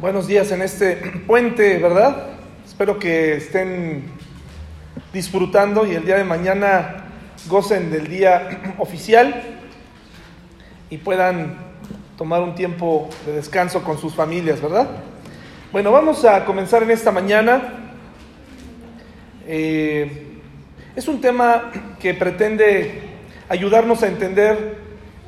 [0.00, 0.96] Buenos días en este
[1.26, 2.28] puente, ¿verdad?
[2.66, 4.04] Espero que estén
[5.12, 7.04] disfrutando y el día de mañana
[7.48, 9.58] gocen del día oficial
[10.88, 11.58] y puedan
[12.16, 14.88] tomar un tiempo de descanso con sus familias, ¿verdad?
[15.70, 17.60] Bueno, vamos a comenzar en esta mañana.
[19.46, 20.38] Eh,
[20.96, 23.02] es un tema que pretende
[23.50, 24.78] ayudarnos a entender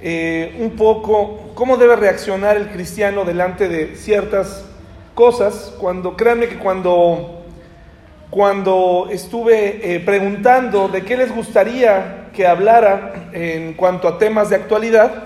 [0.01, 4.65] eh, un poco cómo debe reaccionar el cristiano delante de ciertas
[5.15, 5.75] cosas.
[5.79, 7.45] Cuando, créanme que cuando,
[8.31, 14.57] cuando estuve eh, preguntando de qué les gustaría que hablara en cuanto a temas de
[14.57, 15.23] actualidad,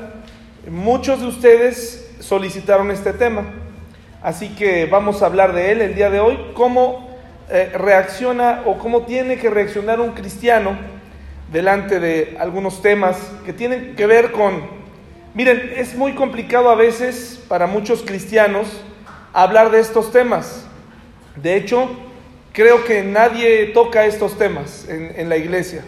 [0.69, 3.45] muchos de ustedes solicitaron este tema.
[4.23, 7.06] Así que vamos a hablar de él el día de hoy, cómo
[7.48, 10.77] eh, reacciona o cómo tiene que reaccionar un cristiano
[11.53, 14.62] delante de algunos temas que tienen que ver con,
[15.37, 18.67] miren, es muy complicado a veces para muchos cristianos
[19.35, 20.67] hablar de estos temas.
[21.37, 21.91] De hecho,
[22.53, 25.84] creo que nadie toca estos temas en, la iglesia.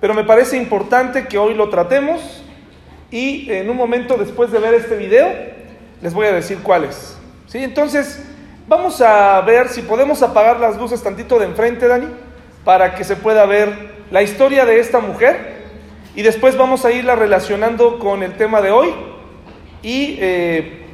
[0.00, 2.42] Pero me parece importante que hoy lo tratemos
[3.08, 5.32] y en un momento después de ver este video
[6.02, 7.16] les voy a decir cuáles.
[7.46, 7.58] ¿Sí?
[7.58, 8.20] Entonces,
[8.66, 12.08] vamos a ver si podemos apagar las luces tantito de enfrente, Dani,
[12.64, 15.51] para que se pueda ver la historia de esta mujer
[16.14, 18.94] y después vamos a irla relacionando con el tema de hoy.
[19.82, 20.86] Y eh,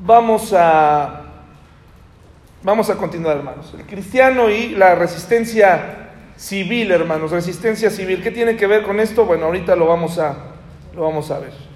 [0.00, 1.20] vamos a
[2.62, 3.74] vamos a continuar hermanos.
[3.78, 8.22] El cristiano y la resistencia civil hermanos resistencia civil.
[8.22, 10.36] Qué tiene que ver con esto bueno ahorita lo vamos a
[10.94, 11.73] lo vamos a ver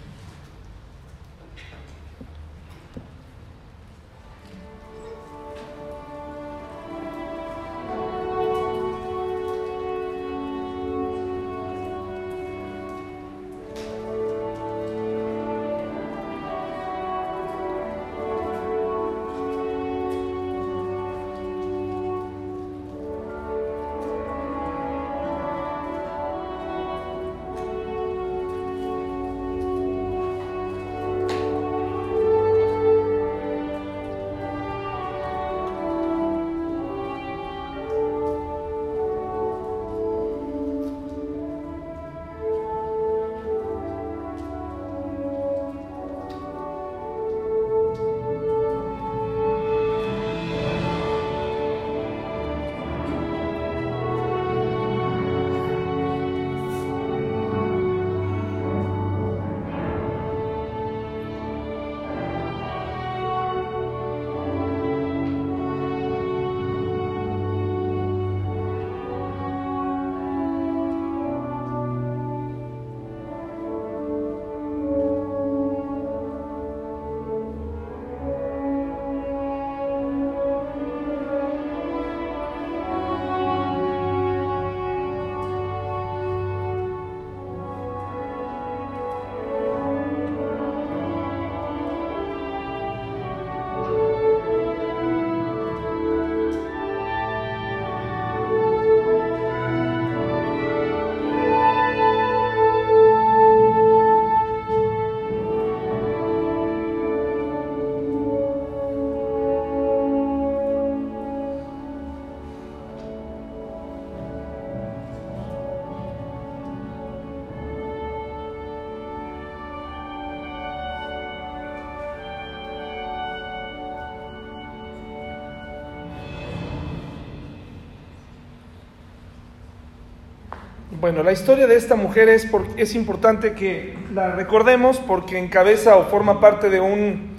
[131.01, 135.97] Bueno, la historia de esta mujer es, por, es importante que la recordemos porque encabeza
[135.97, 137.37] o forma parte de, un,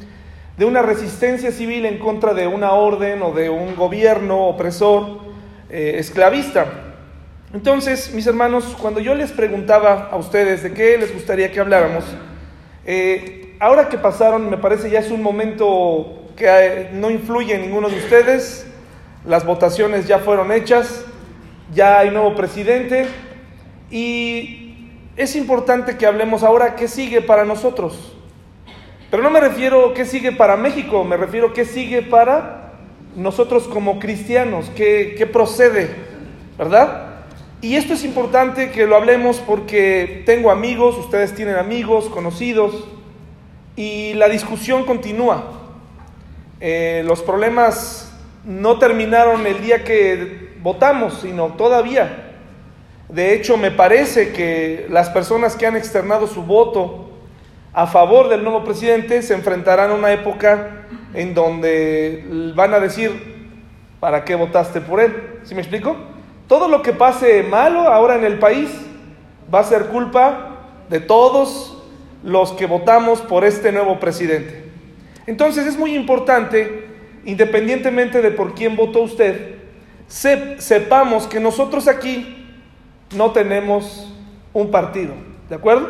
[0.58, 5.20] de una resistencia civil en contra de una orden o de un gobierno opresor
[5.70, 6.68] eh, esclavista.
[7.54, 12.06] Entonces, mis hermanos, cuando yo les preguntaba a ustedes de qué les gustaría que habláramos,
[12.86, 17.64] eh, ahora que pasaron, me parece ya es un momento que eh, no influye en
[17.64, 18.66] ninguno de ustedes,
[19.26, 21.04] las votaciones ya fueron hechas,
[21.74, 23.08] ya hay nuevo presidente,
[23.92, 24.76] y
[25.18, 28.16] es importante que hablemos ahora qué sigue para nosotros.
[29.12, 32.74] Pero no me refiero qué sigue para México, me refiero qué sigue para
[33.16, 35.90] nosotros como cristianos, qué, qué procede,
[36.58, 37.08] ¿verdad?
[37.62, 42.88] Y esto es importante que lo hablemos porque tengo amigos, ustedes tienen amigos, conocidos,
[43.76, 45.54] y la discusión continúa.
[46.62, 48.14] Eh, los problemas
[48.46, 52.29] no terminaron el día que votamos, sino todavía.
[53.10, 57.10] De hecho, me parece que las personas que han externado su voto
[57.74, 60.86] a favor del nuevo presidente se enfrentarán a una época
[61.16, 63.50] en donde van a decir,
[64.00, 65.40] ¿para qué votaste por él?
[65.44, 65.96] ¿Sí me explico?
[66.48, 68.70] Todo lo que pase malo ahora en el país
[69.52, 70.58] va a ser culpa
[70.88, 71.84] de todos
[72.24, 74.66] los que votamos por este nuevo presidente.
[75.26, 76.88] Entonces es muy importante,
[77.26, 79.56] independientemente de por quién votó usted,
[80.08, 82.36] sepamos que nosotros aquí
[83.16, 84.12] no tenemos
[84.54, 85.14] un partido,
[85.50, 85.90] ¿de acuerdo?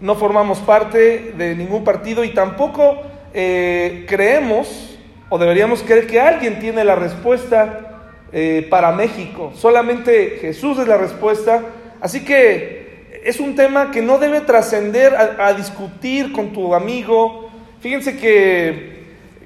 [0.00, 3.02] No formamos parte de ningún partido y tampoco
[3.34, 4.98] eh, creemos
[5.28, 7.90] o deberíamos creer que alguien tiene la respuesta
[8.32, 9.52] eh, para México.
[9.54, 11.62] Solamente Jesús es la respuesta.
[12.00, 17.50] Así que es un tema que no debe trascender a discutir con tu amigo.
[17.80, 19.00] Fíjense que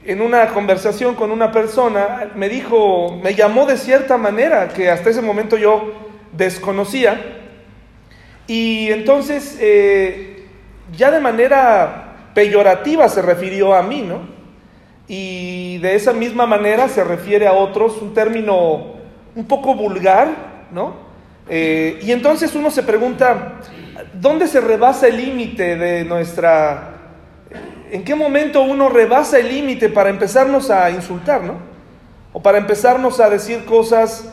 [0.06, 5.10] en una conversación con una persona me dijo, me llamó de cierta manera que hasta
[5.10, 6.03] ese momento yo
[6.36, 7.40] desconocía.
[8.46, 10.46] Y entonces eh,
[10.96, 14.34] ya de manera peyorativa se refirió a mí, ¿no?
[15.06, 18.94] Y de esa misma manera se refiere a otros, un término
[19.34, 20.28] un poco vulgar,
[20.70, 21.04] ¿no?
[21.48, 23.60] Eh, y entonces uno se pregunta,
[24.14, 26.90] ¿dónde se rebasa el límite de nuestra...
[27.90, 31.58] ¿En qué momento uno rebasa el límite para empezarnos a insultar, ¿no?
[32.32, 34.28] O para empezarnos a decir cosas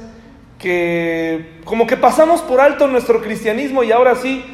[0.61, 4.45] que como que pasamos por alto nuestro cristianismo y ahora sí,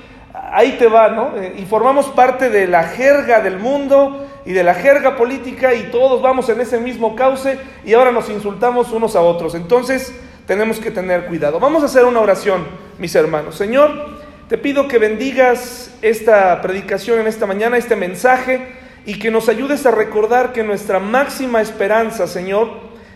[0.53, 1.35] ahí te va, ¿no?
[1.35, 5.91] Eh, y formamos parte de la jerga del mundo y de la jerga política y
[5.91, 9.53] todos vamos en ese mismo cauce y ahora nos insultamos unos a otros.
[9.53, 10.15] Entonces
[10.45, 11.59] tenemos que tener cuidado.
[11.59, 12.65] Vamos a hacer una oración,
[12.97, 13.55] mis hermanos.
[13.55, 14.17] Señor,
[14.47, 18.65] te pido que bendigas esta predicación en esta mañana, este mensaje,
[19.05, 22.69] y que nos ayudes a recordar que nuestra máxima esperanza, Señor,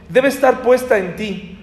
[0.10, 1.61] debe estar puesta en ti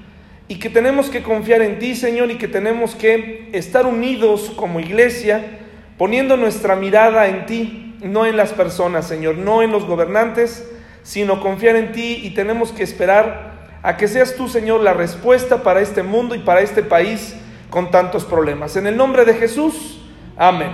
[0.49, 4.81] y que tenemos que confiar en ti, Señor, y que tenemos que estar unidos como
[4.81, 5.59] iglesia,
[5.99, 10.67] poniendo nuestra mirada en ti, no en las personas, Señor, no en los gobernantes,
[11.03, 15.62] sino confiar en ti y tenemos que esperar a que seas tú, Señor, la respuesta
[15.62, 17.37] para este mundo y para este país
[17.69, 18.77] con tantos problemas.
[18.77, 20.00] En el nombre de Jesús,
[20.37, 20.71] amén.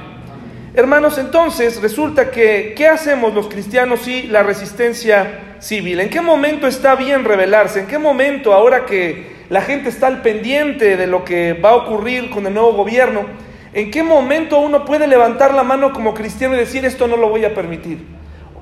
[0.75, 6.01] Hermanos, entonces resulta que, ¿qué hacemos los cristianos y la resistencia civil?
[6.01, 7.81] ¿En qué momento está bien rebelarse?
[7.81, 11.77] ¿En qué momento, ahora que la gente está al pendiente de lo que va a
[11.77, 13.27] ocurrir con el nuevo gobierno.
[13.73, 17.29] ¿En qué momento uno puede levantar la mano como cristiano y decir esto no lo
[17.29, 18.05] voy a permitir?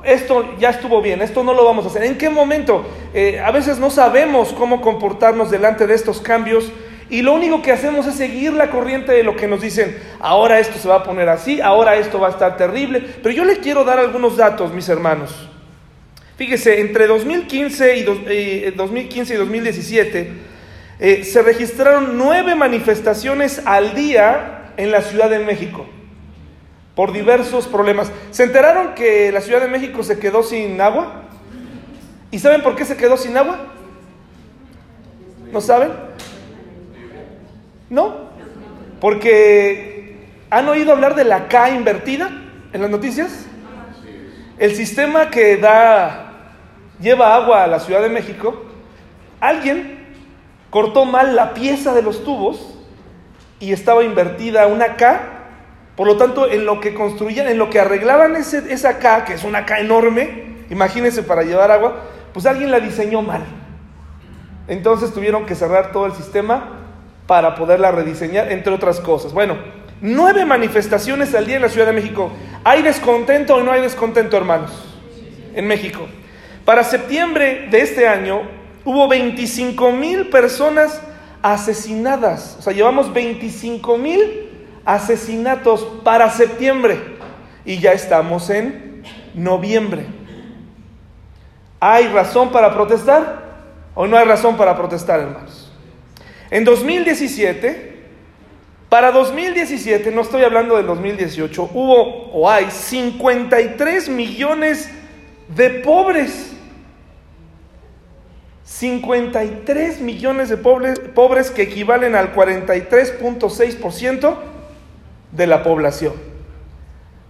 [0.05, 2.03] Esto ya estuvo bien, esto no lo vamos a hacer.
[2.03, 2.85] ¿En qué momento?
[3.15, 6.73] Eh, a veces no sabemos cómo comportarnos delante de estos cambios
[7.13, 10.59] y lo único que hacemos es seguir la corriente de lo que nos dicen, ahora
[10.59, 13.03] esto se va a poner así, ahora esto va a estar terrible.
[13.23, 15.31] Pero yo le quiero dar algunos datos, mis hermanos.
[16.37, 20.33] Fíjese, entre 2015 y, 2015 y 2017,
[21.05, 25.85] eh, se registraron nueve manifestaciones al día en la Ciudad de México
[26.95, 28.13] por diversos problemas.
[28.31, 31.25] ¿Se enteraron que la Ciudad de México se quedó sin agua?
[32.31, 33.67] ¿Y saben por qué se quedó sin agua?
[35.51, 35.91] ¿No saben?
[37.91, 38.31] ¿No?
[39.01, 42.31] Porque han oído hablar de la K invertida
[42.73, 43.47] en las noticias.
[44.57, 46.33] El sistema que da
[47.01, 48.67] lleva agua a la Ciudad de México,
[49.41, 50.02] alguien
[50.73, 52.79] cortó mal la pieza de los tubos
[53.61, 55.21] y estaba invertida una K.
[55.97, 59.35] Por lo tanto, en lo que construían, en lo que arreglaban ese, esa K, que
[59.35, 63.43] es una K enorme, imagínense para llevar agua, pues alguien la diseñó mal.
[64.67, 66.71] Entonces tuvieron que cerrar todo el sistema
[67.27, 69.35] para poderla rediseñar, entre otras cosas.
[69.35, 69.59] Bueno,
[70.01, 72.33] nueve manifestaciones al día en la Ciudad de México.
[72.65, 74.73] ¿Hay descontento o no hay descontento, hermanos?
[75.55, 76.07] En México.
[76.65, 81.01] Para septiembre de este año, Hubo 25 mil personas
[81.43, 82.57] asesinadas.
[82.59, 84.49] O sea, llevamos 25 mil
[84.85, 86.99] asesinatos para septiembre
[87.65, 89.03] y ya estamos en
[89.35, 90.07] noviembre.
[91.81, 93.43] ¿Hay razón para protestar
[93.95, 95.73] o no hay razón para protestar, hermanos?
[96.51, 97.93] En 2017,
[98.89, 104.91] para 2017, no estoy hablando del 2018, hubo o hay 53 millones
[105.49, 106.52] de pobres.
[108.73, 114.35] 53 millones de pobres, que equivalen al 43.6%
[115.31, 116.15] de la población.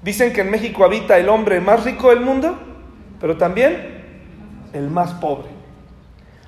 [0.02, 2.56] Dicen que en México habita el hombre más rico del mundo,
[3.20, 4.04] pero también
[4.72, 5.48] el más pobre.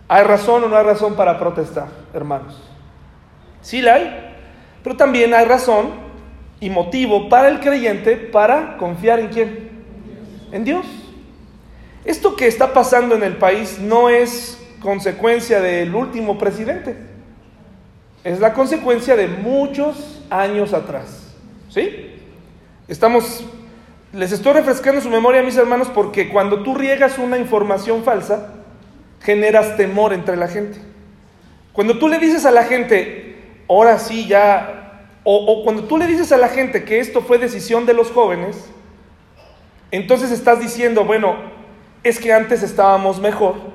[0.07, 2.63] ¿Hay razón o no hay razón para protestar, hermanos?
[3.63, 4.33] Sí la hay,
[4.85, 5.91] pero también hay razón
[6.61, 9.71] y motivo para el creyente para confiar en quién?
[10.53, 10.87] En Dios.
[12.05, 16.95] Esto que está pasando en el país no es consecuencia del último presidente.
[18.23, 21.35] Es la consecuencia de muchos años atrás.
[21.71, 22.13] ¿Sí?
[22.87, 23.45] Estamos
[24.13, 28.53] Les estoy refrescando su memoria, mis hermanos, porque cuando tú riegas una información falsa,
[29.23, 30.79] generas temor entre la gente.
[31.73, 33.37] Cuando tú le dices a la gente,
[33.69, 37.39] ahora sí ya, o, o, cuando tú le dices a la gente que esto fue
[37.39, 38.67] decisión de los jóvenes,
[39.91, 41.37] entonces estás diciendo, bueno,
[42.05, 43.74] es que antes estábamos mejor.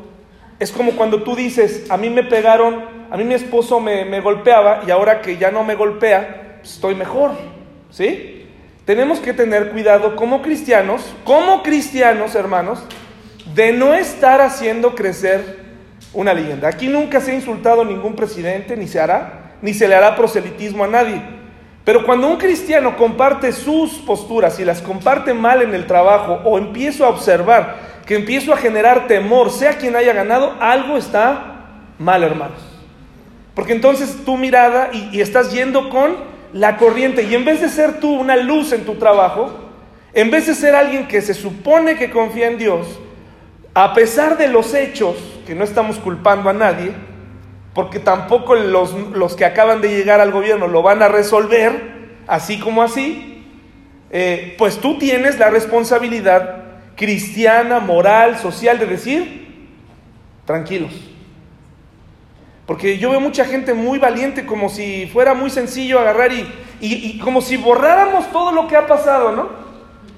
[0.60, 4.20] Es como cuando tú dices, a mí me pegaron, a mí mi esposo me, me
[4.20, 7.32] golpeaba y ahora que ya no me golpea, pues estoy mejor.
[7.90, 8.46] ¿Sí?
[8.86, 12.84] Tenemos que tener cuidado como cristianos, como cristianos, hermanos,
[13.54, 15.60] de no estar haciendo crecer
[16.14, 16.68] una leyenda.
[16.68, 20.84] Aquí nunca se ha insultado ningún presidente, ni se hará, ni se le hará proselitismo
[20.84, 21.22] a nadie.
[21.86, 26.58] Pero cuando un cristiano comparte sus posturas y las comparte mal en el trabajo o
[26.58, 31.68] empiezo a observar que empiezo a generar temor, sea quien haya ganado, algo está
[32.00, 32.58] mal, hermanos.
[33.54, 36.16] Porque entonces tu mirada y, estás yendo con
[36.52, 39.52] la corriente y en vez de ser tú una luz en tu trabajo,
[40.12, 43.00] en vez de ser alguien que se supone que confía en Dios,
[43.76, 46.94] a pesar de los hechos, que no estamos culpando a nadie,
[47.76, 52.60] porque tampoco los, los que acaban de llegar al gobierno lo van a resolver, así
[52.60, 53.46] como así,
[54.10, 56.59] eh, pues tú tienes la responsabilidad
[57.00, 59.70] cristiana, moral, social de decir,
[60.44, 60.92] tranquilos.
[62.66, 66.46] Porque yo veo mucha gente muy valiente, como si fuera muy sencillo agarrar y,
[66.82, 69.48] y, como si borráramos todo lo que ha pasado, ¿no?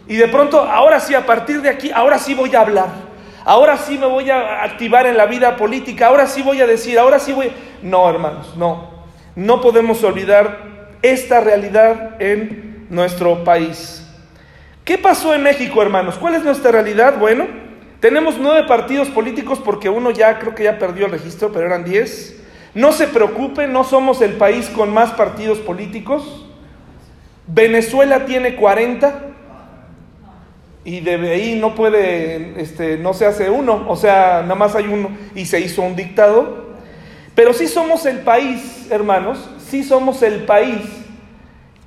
[0.08, 2.90] Y de pronto, ahora sí, a partir de aquí, ahora sí voy a hablar.
[3.46, 6.98] Ahora sí me voy a activar en la vida política, ahora sí voy a decir,
[6.98, 7.52] ahora sí voy...
[7.84, 8.90] No, hermanos, no.
[9.36, 14.01] No podemos olvidar esta realidad en nuestro país.
[14.84, 16.16] ¿Qué pasó en México, hermanos?
[16.16, 17.20] ¿Cuál es nuestra realidad?
[17.20, 17.46] Bueno,
[18.00, 21.84] tenemos nueve partidos políticos porque uno ya creo que ya perdió el registro, pero eran
[21.84, 22.42] diez.
[22.74, 26.48] No se preocupen, no somos el país con más partidos políticos.
[27.46, 29.22] Venezuela tiene 40
[30.84, 34.88] y de ahí no puede, este, no se hace uno, o sea, nada más hay
[34.88, 36.72] uno y se hizo un dictado.
[37.36, 41.01] Pero sí somos el país, hermanos, sí somos el país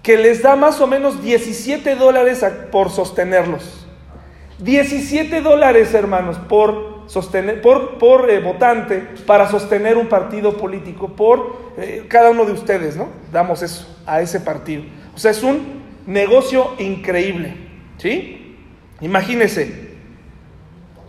[0.05, 3.87] que les da más o menos 17 dólares por sostenerlos.
[4.59, 11.73] 17 dólares, hermanos, por sostener, por, por eh, votante para sostener un partido político, por
[11.79, 13.09] eh, cada uno de ustedes, ¿no?
[13.33, 14.83] Damos eso a ese partido.
[15.15, 17.57] O sea, es un negocio increíble,
[17.97, 18.59] ¿sí?
[19.01, 19.95] Imagínense,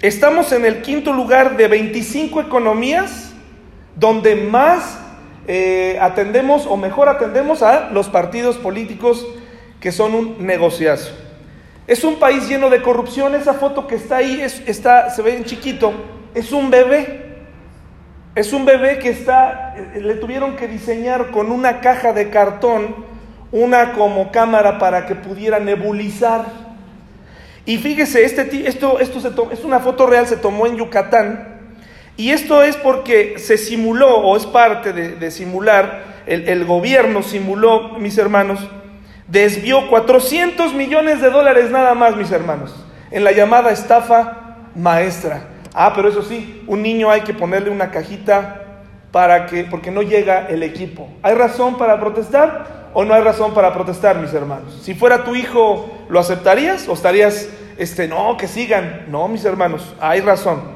[0.02, 3.34] estamos en el quinto lugar de 25 economías
[3.98, 5.00] donde más
[5.48, 9.26] eh, atendemos o mejor atendemos a los partidos políticos
[9.80, 11.14] que son un negociazo.
[11.88, 15.38] Es un país lleno de corrupción, esa foto que está ahí es, está, se ve
[15.38, 15.94] en chiquito,
[16.34, 17.24] es un bebé.
[18.34, 22.96] Es un bebé que está, eh, le tuvieron que diseñar con una caja de cartón,
[23.52, 26.66] una como cámara para que pudiera nebulizar
[27.66, 31.55] y fíjese, este, esto, esto se es una foto real, se tomó en Yucatán.
[32.18, 38.00] Y esto es porque se simuló, o es parte de, simular, el, el, gobierno simuló,
[38.00, 38.60] mis hermanos,
[39.28, 42.74] desvió 400 millones de dólares nada más, mis hermanos,
[43.12, 45.42] en la llamada estafa maestra.
[45.74, 48.62] Ah, pero eso sí, un niño hay que ponerle una cajita
[49.12, 51.10] para que, porque no llega el equipo.
[51.22, 52.86] ¿Hay razón para protestar?
[52.98, 54.80] o no hay razón para protestar, mis hermanos?
[54.82, 59.08] Si fuera tu hijo, ¿lo aceptarías o estarías, este, no, que sigan?
[59.10, 60.75] No, mis hermanos, hay razón.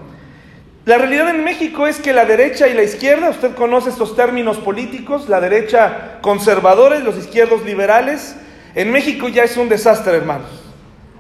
[0.90, 4.58] La realidad en México es que la derecha y la izquierda, usted conoce estos términos
[4.58, 8.36] políticos, la derecha conservadores, los izquierdos liberales,
[8.74, 10.50] en México ya es un desastre, hermanos.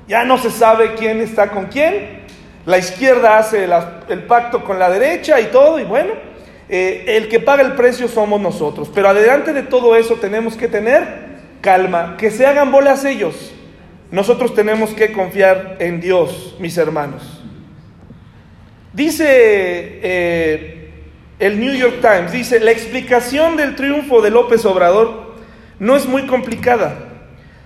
[0.07, 2.21] Ya no se sabe quién está con quién.
[2.65, 3.65] La izquierda hace
[4.09, 6.13] el pacto con la derecha y todo, y bueno,
[6.67, 8.89] eh, el que paga el precio somos nosotros.
[8.91, 11.03] Pero adelante de todo eso tenemos que tener
[11.61, 13.53] calma, que se hagan bolas ellos.
[14.09, 17.38] Nosotros tenemos que confiar en Dios, mis hermanos.
[18.93, 20.89] Dice eh,
[21.39, 25.35] el New York Times, dice, la explicación del triunfo de López Obrador
[25.79, 27.05] no es muy complicada.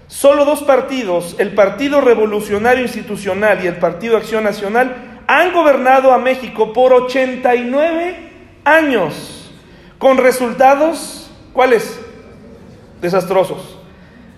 [0.08, 6.18] Solo dos partidos, el Partido Revolucionario Institucional y el Partido Acción Nacional, han gobernado a
[6.18, 8.16] México por 89
[8.66, 9.52] años,
[9.98, 12.00] con resultados, ¿cuáles?
[13.02, 13.80] Desastrosos.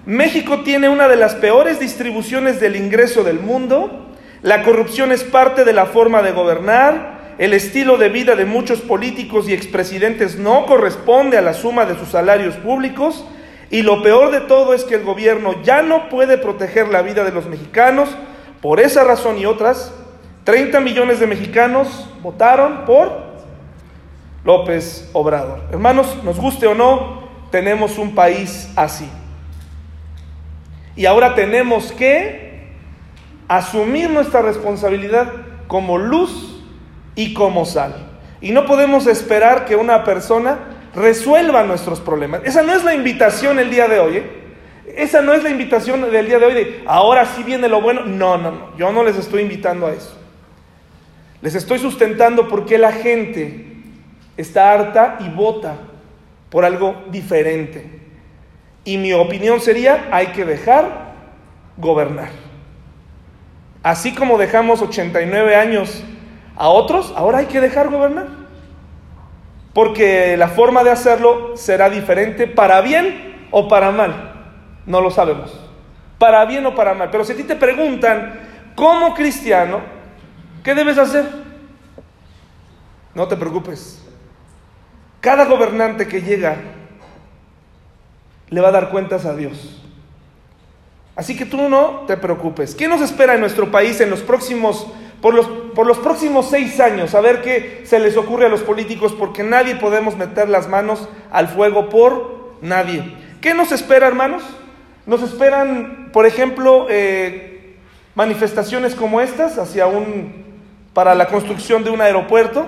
[0.06, 4.05] México tiene una de las peores distribuciones del ingreso del mundo,
[4.46, 8.80] la corrupción es parte de la forma de gobernar, el estilo de vida de muchos
[8.80, 13.26] políticos y expresidentes no corresponde a la suma de sus salarios públicos
[13.72, 17.24] y lo peor de todo es que el gobierno ya no puede proteger la vida
[17.24, 18.08] de los mexicanos.
[18.62, 19.92] Por esa razón y otras,
[20.44, 23.24] 30 millones de mexicanos votaron por
[24.44, 25.64] López Obrador.
[25.72, 29.10] Hermanos, nos guste o no, tenemos un país así.
[30.96, 32.46] Y ahora tenemos que
[33.48, 35.32] asumir nuestra responsabilidad
[35.68, 36.64] como luz
[37.16, 37.96] y como sal.
[38.42, 40.60] Y no podemos esperar que una persona
[40.96, 42.42] resuelva nuestros problemas.
[42.44, 44.18] Esa no es la invitación el día de hoy.
[44.18, 44.30] ¿eh?
[44.96, 48.02] Esa no es la invitación del día de hoy de ahora sí viene lo bueno.
[48.06, 48.78] No, no, no.
[48.78, 50.18] Yo no les estoy invitando a eso.
[51.42, 53.76] Les estoy sustentando porque la gente
[54.38, 55.76] está harta y vota
[56.50, 58.02] por algo diferente.
[58.84, 61.14] Y mi opinión sería, hay que dejar
[61.78, 62.45] gobernar.
[63.86, 66.04] Así como dejamos 89 años
[66.56, 68.30] a otros, ahora hay que dejar gobernar.
[69.76, 74.34] Porque la forma de hacerlo será diferente para bien o para mal.
[74.88, 75.54] No lo sabemos.
[76.18, 77.12] Para bien o para mal.
[77.12, 78.40] Pero si a ti te preguntan,
[78.74, 79.82] como cristiano,
[80.64, 81.26] ¿qué debes hacer?
[83.14, 84.04] No te preocupes.
[85.22, 86.56] Cada gobernante que llega
[88.50, 89.85] le va a dar cuentas a Dios.
[91.16, 92.76] Así que tú no te preocupes.
[92.76, 94.88] ¿Qué nos espera en nuestro país en los próximos,
[95.22, 97.16] por los, por los próximos seis años?
[97.16, 101.08] A ver qué se les ocurre a los políticos, porque nadie podemos meter las manos
[101.32, 103.16] al fuego por nadie.
[103.40, 104.44] ¿Qué nos espera, hermanos?
[105.06, 107.78] Nos esperan, por ejemplo, eh,
[108.16, 110.46] manifestaciones como estas hacia un,
[110.94, 112.66] para la construcción de un aeropuerto.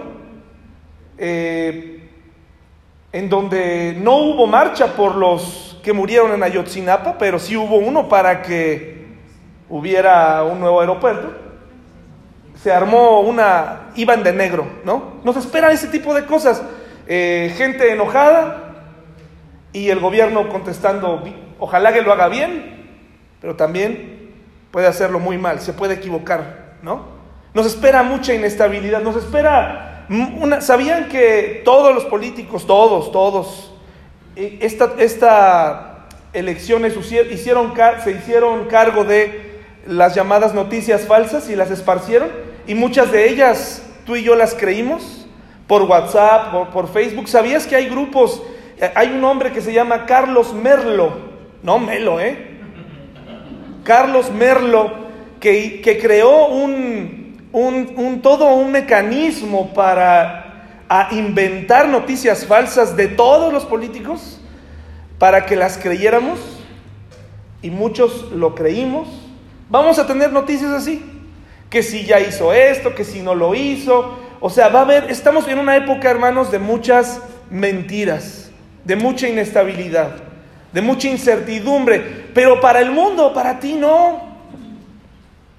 [1.18, 1.98] Eh,
[3.12, 8.10] en donde no hubo marcha por los que murieron en Ayotzinapa, pero sí hubo uno
[8.10, 9.08] para que
[9.70, 11.32] hubiera un nuevo aeropuerto.
[12.62, 15.14] Se armó una, iban de negro, ¿no?
[15.24, 16.62] Nos esperan ese tipo de cosas.
[17.08, 18.84] Eh, gente enojada
[19.72, 21.24] y el gobierno contestando,
[21.58, 23.00] ojalá que lo haga bien,
[23.40, 24.34] pero también
[24.72, 27.06] puede hacerlo muy mal, se puede equivocar, ¿no?
[27.54, 30.06] Nos espera mucha inestabilidad, nos espera
[30.60, 33.74] ¿Sabían que todos los políticos, todos, todos,
[34.38, 42.30] esta, esta elecciones hicieron, se hicieron cargo de las llamadas noticias falsas y las esparcieron?
[42.68, 45.28] Y muchas de ellas tú y yo las creímos
[45.68, 47.28] por WhatsApp, por, por Facebook.
[47.28, 48.42] ¿Sabías que hay grupos?
[48.96, 51.14] Hay un hombre que se llama Carlos Merlo,
[51.64, 52.58] no Melo, ¿eh?
[53.84, 54.92] Carlos Merlo,
[55.40, 60.44] que, que creó un, un, todo un mecanismo para
[61.12, 64.37] inventar noticias falsas de todos los políticos
[65.20, 66.40] para que las creyéramos
[67.62, 69.08] y muchos lo creímos.
[69.70, 71.04] Vamos a tener noticias así,
[71.70, 75.10] que si ya hizo esto, que si no lo hizo, o sea, va a haber,
[75.10, 78.52] estamos en una época, hermanos, de muchas mentiras,
[78.86, 80.12] de mucha inestabilidad,
[80.72, 84.22] de mucha incertidumbre, pero para el mundo, para ti no,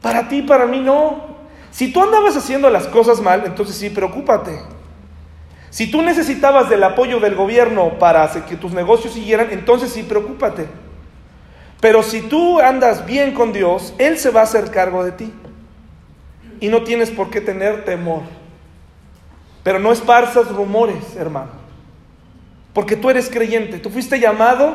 [0.01, 1.27] para ti, para mí no.
[1.71, 4.59] Si tú andabas haciendo las cosas mal, entonces sí, preocúpate.
[5.71, 10.67] Si tú necesitabas del apoyo del gobierno para que tus negocios siguieran, entonces sí, preocúpate.
[11.81, 15.33] Pero si tú andas bien con Dios, Él se va a hacer cargo de ti.
[16.61, 18.23] Y no tienes por qué tener temor.
[19.63, 21.51] Pero no esparzas rumores, hermano.
[22.73, 23.79] Porque tú eres creyente.
[23.79, 24.75] Tú fuiste llamado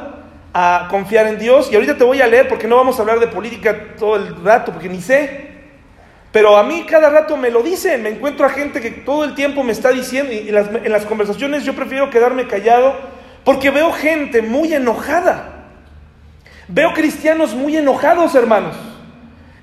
[0.54, 1.70] a confiar en Dios.
[1.72, 4.44] Y ahorita te voy a leer porque no vamos a hablar de política todo el
[4.44, 5.53] rato, porque ni sé.
[6.34, 9.36] Pero a mí cada rato me lo dicen, me encuentro a gente que todo el
[9.36, 12.96] tiempo me está diciendo, y en las conversaciones yo prefiero quedarme callado,
[13.44, 15.68] porque veo gente muy enojada.
[16.68, 18.76] Veo cristianos muy enojados, hermanos.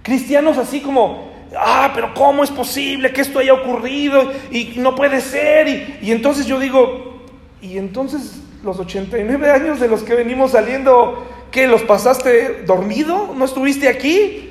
[0.03, 4.31] Cristianos así como, ah, pero ¿cómo es posible que esto haya ocurrido?
[4.53, 5.67] Y no puede ser.
[5.67, 7.27] Y, y entonces yo digo,
[7.61, 11.67] y entonces los 89 años de los que venimos saliendo, ¿qué?
[11.67, 13.35] ¿Los pasaste dormido?
[13.37, 14.51] ¿No estuviste aquí?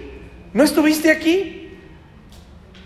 [0.54, 1.59] ¿No estuviste aquí?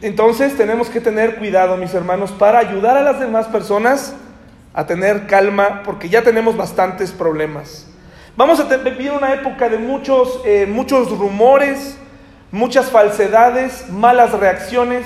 [0.03, 4.13] Entonces tenemos que tener cuidado, mis hermanos, para ayudar a las demás personas
[4.73, 7.87] a tener calma, porque ya tenemos bastantes problemas.
[8.35, 11.97] Vamos a vivir una época de muchos, eh, muchos rumores,
[12.51, 15.05] muchas falsedades, malas reacciones.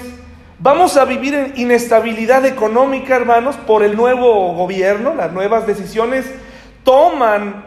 [0.57, 5.13] Vamos a vivir en inestabilidad económica, hermanos, por el nuevo gobierno.
[5.13, 6.25] Las nuevas decisiones
[6.83, 7.65] toman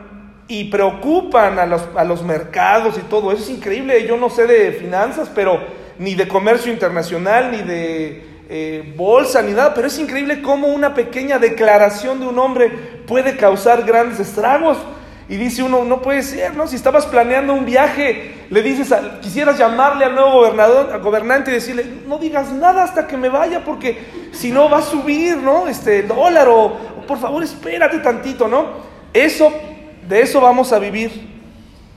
[0.48, 3.30] y preocupan a los, a los mercados y todo.
[3.30, 4.04] Eso es increíble.
[4.04, 9.52] Yo no sé de finanzas, pero ni de comercio internacional, ni de eh, bolsa, ni
[9.52, 12.70] nada, pero es increíble cómo una pequeña declaración de un hombre
[13.06, 14.78] puede causar grandes estragos.
[15.28, 16.66] Y dice uno, no puede ser, ¿no?
[16.66, 21.84] Si estabas planeando un viaje, le dices, quisieras llamarle al nuevo gobernador, gobernante y decirle,
[22.06, 23.98] no digas nada hasta que me vaya, porque
[24.32, 25.68] si no va a subir, ¿no?
[25.68, 28.68] Este dólar, o, o por favor espérate tantito, ¿no?
[29.12, 29.52] Eso,
[30.08, 31.28] de eso vamos a vivir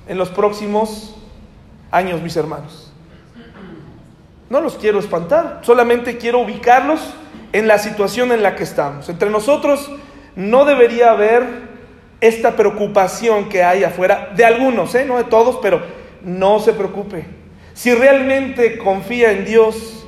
[0.10, 1.16] en los próximos
[1.90, 2.83] años, mis hermanos.
[4.50, 7.00] No los quiero espantar, solamente quiero ubicarlos
[7.54, 9.10] en la situación en la que estamos.
[9.10, 9.90] Entre nosotros
[10.36, 11.44] no debería haber
[12.22, 15.06] esta preocupación que hay afuera, de algunos, ¿eh?
[15.06, 15.82] no de todos, pero
[16.24, 17.26] no se preocupe.
[17.74, 20.06] si realmente confía en Dios,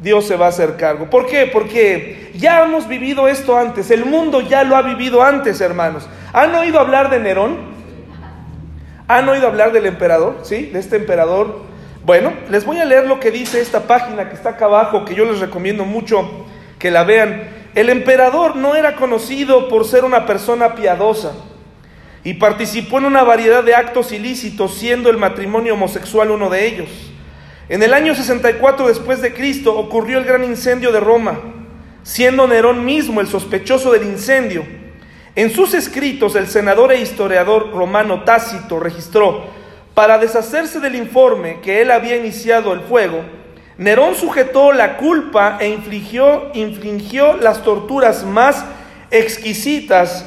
[0.00, 1.10] Dios se va a hacer cargo.
[1.10, 1.46] ¿Por qué?
[1.52, 6.08] Porque ya hemos vivido esto antes, el mundo ya lo ha vivido antes, hermanos.
[6.32, 7.58] ¿Han oído hablar de Nerón?
[9.08, 10.38] ¿Han oído hablar del emperador?
[10.42, 10.66] ¿Sí?
[10.66, 11.67] De este emperador.
[12.08, 15.14] Bueno, les voy a leer lo que dice esta página que está acá abajo, que
[15.14, 16.26] yo les recomiendo mucho
[16.78, 17.50] que la vean.
[17.74, 21.34] El emperador no era conocido por ser una persona piadosa
[22.24, 26.88] y participó en una variedad de actos ilícitos, siendo el matrimonio homosexual uno de ellos.
[27.68, 31.38] En el año 64 después de Cristo ocurrió el gran incendio de Roma,
[32.04, 34.64] siendo Nerón mismo el sospechoso del incendio.
[35.34, 39.57] En sus escritos el senador e historiador romano Tácito registró,
[39.98, 43.18] para deshacerse del informe que él había iniciado el fuego,
[43.78, 48.64] Nerón sujetó la culpa e infligió, infligió las torturas más
[49.10, 50.24] exquisitas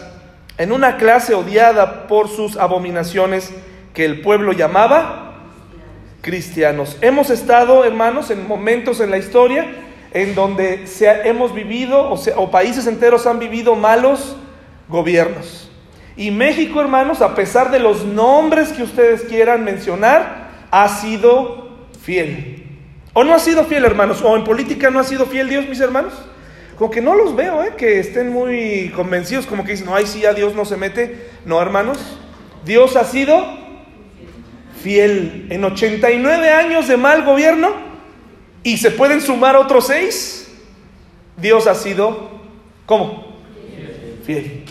[0.57, 3.49] en una clase odiada por sus abominaciones
[3.93, 5.35] que el pueblo llamaba
[6.19, 6.97] cristianos.
[6.99, 9.71] Hemos estado, hermanos, en momentos en la historia
[10.13, 14.35] en donde se hemos vivido, o, o países enteros han vivido malos
[14.89, 15.70] gobiernos.
[16.17, 22.65] Y México, hermanos, a pesar de los nombres que ustedes quieran mencionar, ha sido fiel.
[23.13, 24.21] ¿O no ha sido fiel, hermanos?
[24.21, 26.13] ¿O en política no ha sido fiel Dios, mis hermanos?
[26.77, 27.73] Como que no los veo, ¿eh?
[27.77, 31.29] que estén muy convencidos, como que dicen, no, ahí sí ya Dios no se mete.
[31.45, 31.99] No, hermanos,
[32.65, 33.45] Dios ha sido
[34.81, 37.71] fiel en 89 años de mal gobierno
[38.63, 40.51] y se pueden sumar otros seis.
[41.37, 42.31] Dios ha sido,
[42.85, 43.37] ¿cómo?
[44.25, 44.65] Fiel.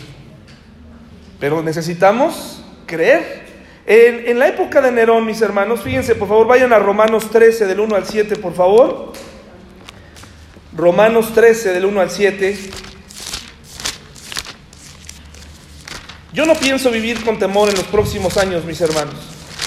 [1.41, 3.41] Pero necesitamos creer.
[3.87, 7.79] En, la época de Nerón, mis hermanos, fíjense, por favor, vayan a Romanos 13, del
[7.79, 9.11] 1 al 7, por favor.
[10.77, 12.69] Romanos 13, del 1 al 7.
[16.31, 19.15] Yo no pienso vivir con temor en los próximos años, mis hermanos.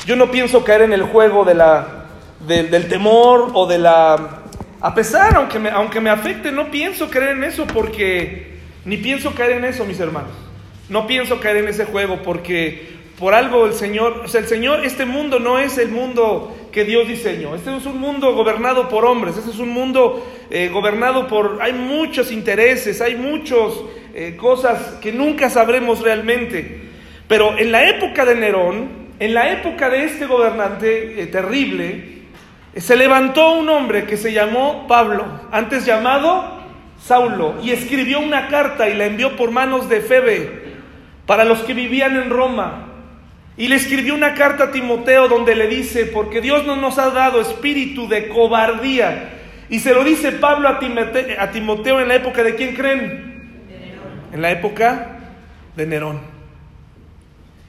[0.07, 2.07] Yo no pienso caer en el juego de la,
[2.47, 4.43] del temor o de la...
[4.81, 8.61] A pesar, aunque me, aunque me afecte, no pienso creer en eso porque...
[8.85, 10.44] Ni pienso caer en eso, mis hermanos.
[10.89, 14.85] No pienso caer en ese juego porque por algo el Señor, o sea, el Señor,
[14.85, 17.55] este mundo no es el mundo que Dios diseñó.
[17.55, 21.73] Este es un mundo gobernado por hombres, este es un mundo eh, gobernado por, hay
[21.73, 23.73] muchos intereses, hay muchas
[24.15, 26.83] eh, cosas que nunca sabremos realmente.
[27.29, 28.89] Pero en la época de Nerón,
[29.21, 32.15] en la época de este gobernante eh, terrible,
[32.77, 36.61] se levantó un hombre que se llamó Pablo, antes llamado
[37.01, 40.64] Saulo, y escribió una carta y la envió por manos de Febe
[41.27, 42.89] para los que vivían en Roma.
[43.57, 47.11] Y le escribió una carta a Timoteo donde le dice, porque Dios no nos ha
[47.11, 49.31] dado espíritu de cobardía.
[49.69, 53.35] Y se lo dice Pablo a Timoteo, en la época de quién creen?
[54.33, 55.19] En la época
[55.77, 56.21] de Nerón.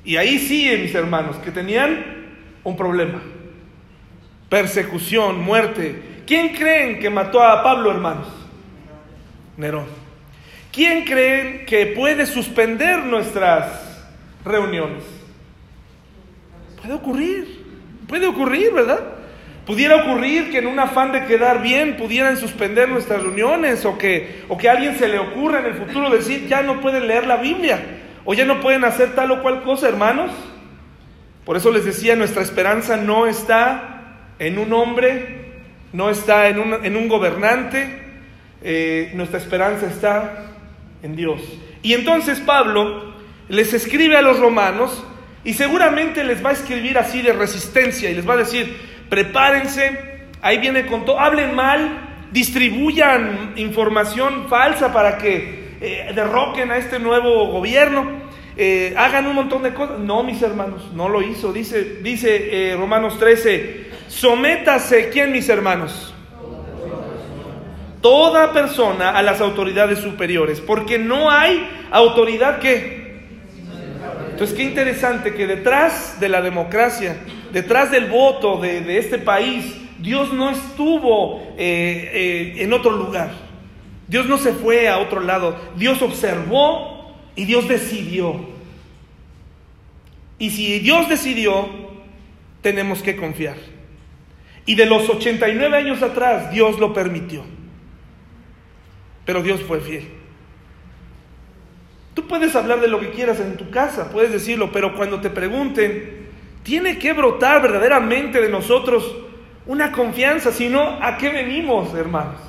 [0.04, 2.04] Y ahí sí, mis hermanos, que tenían
[2.64, 3.22] un problema.
[4.50, 6.24] Persecución, muerte.
[6.26, 8.28] ¿Quién creen que mató a Pablo, hermanos?
[9.58, 10.05] Nerón.
[10.76, 13.82] ¿Quién creen que puede suspender nuestras
[14.44, 15.06] reuniones?
[16.82, 17.66] Puede ocurrir,
[18.10, 19.00] puede ocurrir, ¿verdad?
[19.66, 24.44] Pudiera ocurrir que en un afán de quedar bien pudieran suspender nuestras reuniones o que,
[24.50, 27.26] o que a alguien se le ocurra en el futuro decir, ya no pueden leer
[27.26, 27.80] la Biblia
[28.26, 30.32] o ya no pueden hacer tal o cual cosa, hermanos.
[31.46, 35.54] Por eso les decía, nuestra esperanza no está en un hombre,
[35.94, 38.02] no está en un, en un gobernante,
[38.62, 40.52] eh, nuestra esperanza está
[41.06, 41.40] en Dios.
[41.84, 43.14] Y entonces Pablo
[43.48, 45.06] les escribe a los romanos
[45.44, 48.76] y seguramente les va a escribir así de resistencia y les va a decir,
[49.10, 56.78] prepárense, ahí viene con todo, hablen mal, distribuyan información falsa para que eh, derroquen a
[56.78, 58.26] este nuevo gobierno,
[58.58, 60.00] eh, hagan un montón de cosas.
[60.00, 61.54] No, mis hermanos, no lo hizo.
[61.54, 66.15] Dice, dice eh, Romanos 13, sométase, ¿quién, mis hermanos?
[68.06, 73.04] Toda persona a las autoridades superiores, porque no hay autoridad que
[74.30, 77.18] entonces, qué interesante que detrás de la democracia,
[77.52, 83.32] detrás del voto de, este país, Dios no estuvo eh, eh, en otro lugar.
[84.08, 85.60] Dios no se fue a otro lado.
[85.76, 88.40] Dios observó y Dios decidió.
[90.38, 91.68] Y si Dios decidió,
[92.62, 93.58] tenemos que confiar.
[94.68, 97.55] Y de los 89 años atrás, Dios lo permitió.
[99.26, 100.08] Pero Dios fue fiel.
[102.14, 105.30] Tú puedes hablar de lo que quieras en tu casa, puedes decirlo, pero cuando te
[105.30, 106.28] pregunten,
[106.64, 109.16] tiene que brotar verdaderamente de nosotros
[109.68, 112.40] una confianza, si no, ¿a qué venimos, hermanos?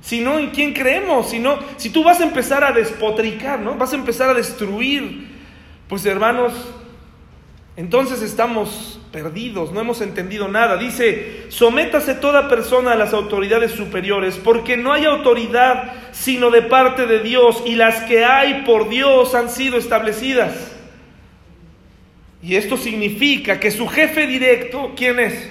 [0.00, 1.30] Si no, ¿en quién creemos?
[1.30, 3.76] Si no, si tú vas a empezar a despotricar, ¿no?
[3.76, 5.28] Vas a empezar a destruir,
[5.88, 6.52] pues hermanos,
[7.76, 10.76] entonces estamos perdidos, no hemos entendido nada.
[10.76, 17.06] Dice, sométase toda persona a las autoridades superiores, porque no hay autoridad sino de parte
[17.06, 20.72] de Dios, y las que hay por Dios han sido establecidas.
[22.42, 25.50] Y esto significa que su jefe directo, ¿quién es?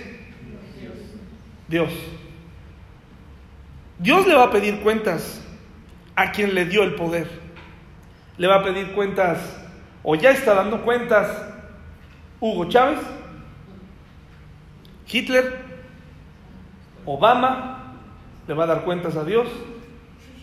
[1.67, 1.91] Dios.
[3.99, 5.41] Dios le va a pedir cuentas
[6.15, 7.27] a quien le dio el poder.
[8.37, 9.39] Le va a pedir cuentas,
[10.03, 11.52] o ya está dando cuentas,
[12.43, 12.99] Hugo Chávez,
[15.09, 15.59] Hitler,
[17.05, 17.93] Obama,
[18.45, 19.47] le va a dar cuentas a Dios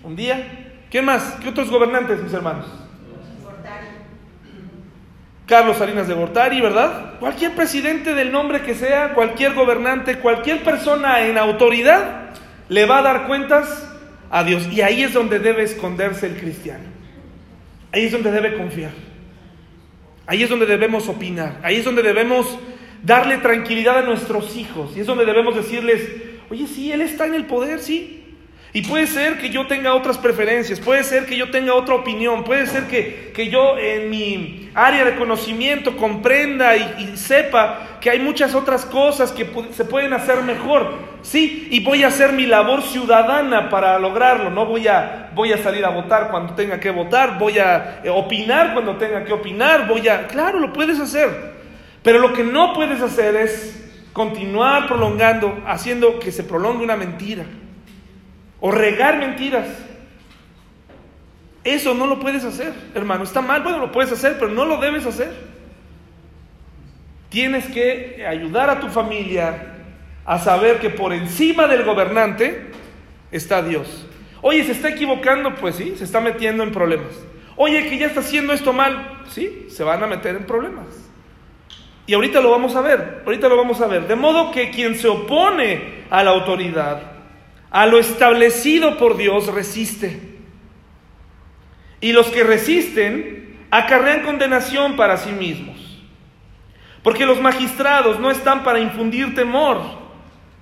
[0.03, 0.87] un día.
[0.91, 1.37] ¿Quién más?
[1.43, 2.65] ¿Qué otros gobernantes, mis hermanos?
[5.45, 7.19] Carlos Salinas de Gortari, ¿verdad?
[7.21, 12.31] Cualquier presidente del nombre que sea, cualquier gobernante, cualquier persona en autoridad,
[12.71, 13.87] le va a dar cuentas
[14.31, 14.67] a Dios.
[14.69, 16.85] Y ahí es donde debe esconderse el cristiano.
[17.93, 19.10] Ahí es donde debe confiar.
[20.31, 21.59] Ahí es donde debemos opinar.
[21.65, 22.57] Ahí es donde debemos
[23.03, 24.97] darle tranquilidad a nuestros hijos.
[24.97, 26.09] Y es donde debemos decirles,
[26.49, 28.20] oye, sí, Él está en el poder, sí.
[28.73, 32.45] Y puede ser que yo tenga otras preferencias, puede ser que yo tenga otra opinión,
[32.45, 38.21] puede ser que, que yo en mi área de conocimiento comprenda y, sepa que hay
[38.21, 41.11] muchas otras cosas que se pueden hacer mejor.
[41.23, 44.51] Sí, y voy a hacer mi labor ciudadana para lograrlo.
[44.51, 48.09] No voy a, voy a salir a votar cuando tenga que votar, voy a eh,
[48.09, 50.29] opinar cuando tenga que opinar, voy a...
[50.29, 51.29] Claro, lo puedes hacer.
[52.05, 57.45] Pero lo que no puedes hacer es continuar prolongando, haciendo que se prolongue una mentira
[58.61, 59.67] o regar mentiras.
[61.65, 63.25] Eso no lo puedes hacer, hermano.
[63.25, 65.33] Está mal, bueno, lo puedes hacer, pero no lo debes hacer.
[67.29, 69.75] Tienes que ayudar a tu familia
[70.25, 72.71] a saber que por encima del gobernante
[73.31, 74.07] está Dios.
[74.43, 75.55] Oye, ¿se está equivocando?
[75.55, 77.13] Pues sí, se está metiendo en problemas.
[77.57, 79.23] Oye, que ya está haciendo esto mal.
[79.29, 80.87] Sí, se van a meter en problemas.
[82.07, 84.09] Y ahorita lo vamos a ver, ahorita lo vamos a ver.
[84.09, 87.10] De modo que quien se opone a la autoridad
[87.71, 90.21] a lo establecido por Dios resiste.
[92.01, 95.77] Y los que resisten acarrean condenación para sí mismos.
[97.03, 99.81] Porque los magistrados no están para infundir temor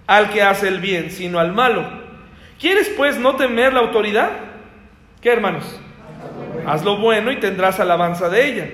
[0.06, 1.84] al que hace el bien, sino al malo.
[2.60, 4.30] ¿Quieres pues no temer la autoridad?
[5.20, 5.80] ¿Qué hermanos?
[6.66, 8.68] Haz lo bueno y tendrás alabanza de ella.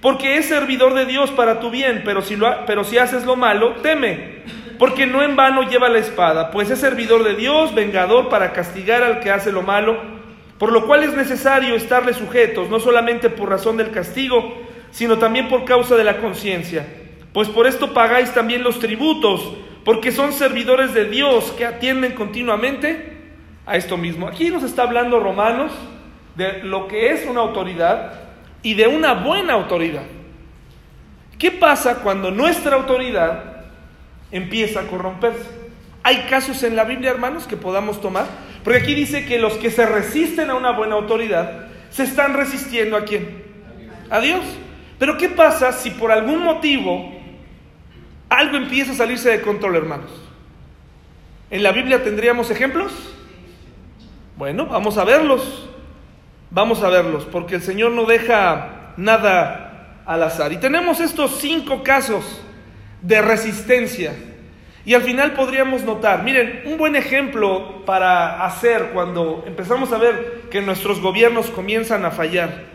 [0.00, 3.36] Porque es servidor de Dios para tu bien, pero si, lo, pero si haces lo
[3.36, 4.42] malo, teme
[4.80, 9.02] porque no en vano lleva la espada, pues es servidor de Dios, vengador para castigar
[9.02, 9.98] al que hace lo malo,
[10.56, 14.54] por lo cual es necesario estarle sujetos, no solamente por razón del castigo,
[14.90, 16.86] sino también por causa de la conciencia.
[17.34, 19.52] Pues por esto pagáis también los tributos,
[19.84, 23.18] porque son servidores de Dios que atienden continuamente
[23.66, 24.28] a esto mismo.
[24.28, 25.72] Aquí nos está hablando Romanos
[26.36, 28.14] de lo que es una autoridad
[28.62, 30.04] y de una buena autoridad.
[31.38, 33.49] ¿Qué pasa cuando nuestra autoridad
[34.32, 35.48] empieza a corromperse.
[36.02, 38.26] Hay casos en la Biblia, hermanos, que podamos tomar,
[38.64, 42.96] porque aquí dice que los que se resisten a una buena autoridad se están resistiendo
[42.96, 43.44] a quién?
[44.08, 44.42] A Dios.
[44.98, 47.12] Pero ¿qué pasa si por algún motivo
[48.28, 50.10] algo empieza a salirse de control, hermanos?
[51.50, 52.92] ¿En la Biblia tendríamos ejemplos?
[54.36, 55.68] Bueno, vamos a verlos.
[56.50, 60.52] Vamos a verlos, porque el Señor no deja nada al azar.
[60.52, 62.42] Y tenemos estos cinco casos
[63.02, 64.14] de resistencia.
[64.84, 70.42] Y al final podríamos notar, miren, un buen ejemplo para hacer cuando empezamos a ver
[70.50, 72.70] que nuestros gobiernos comienzan a fallar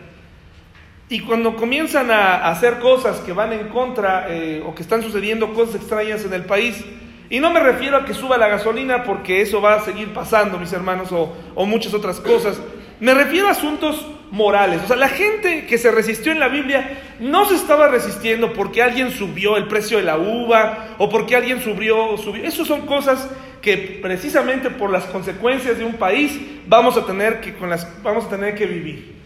[1.08, 5.52] y cuando comienzan a hacer cosas que van en contra eh, o que están sucediendo
[5.54, 6.84] cosas extrañas en el país.
[7.30, 10.58] Y no me refiero a que suba la gasolina porque eso va a seguir pasando,
[10.58, 12.60] mis hermanos, o, o muchas otras cosas.
[12.98, 14.82] Me refiero a asuntos morales.
[14.84, 18.82] O sea, la gente que se resistió en la Biblia no se estaba resistiendo porque
[18.82, 22.44] alguien subió el precio de la uva o porque alguien subió, subió.
[22.44, 23.28] Esas son cosas
[23.62, 28.26] que precisamente por las consecuencias de un país vamos a tener que, con las, vamos
[28.26, 29.16] a tener que vivir.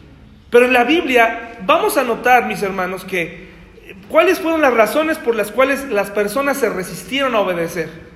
[0.50, 3.48] Pero en la Biblia vamos a notar, mis hermanos, que
[4.08, 8.09] cuáles fueron las razones por las cuales las personas se resistieron a obedecer.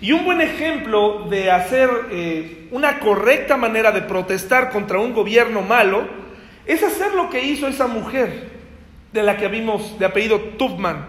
[0.00, 5.62] Y un buen ejemplo de hacer eh, una correcta manera de protestar contra un gobierno
[5.62, 6.06] malo
[6.66, 8.50] es hacer lo que hizo esa mujer
[9.12, 11.06] de la que vimos, de apellido Tubman,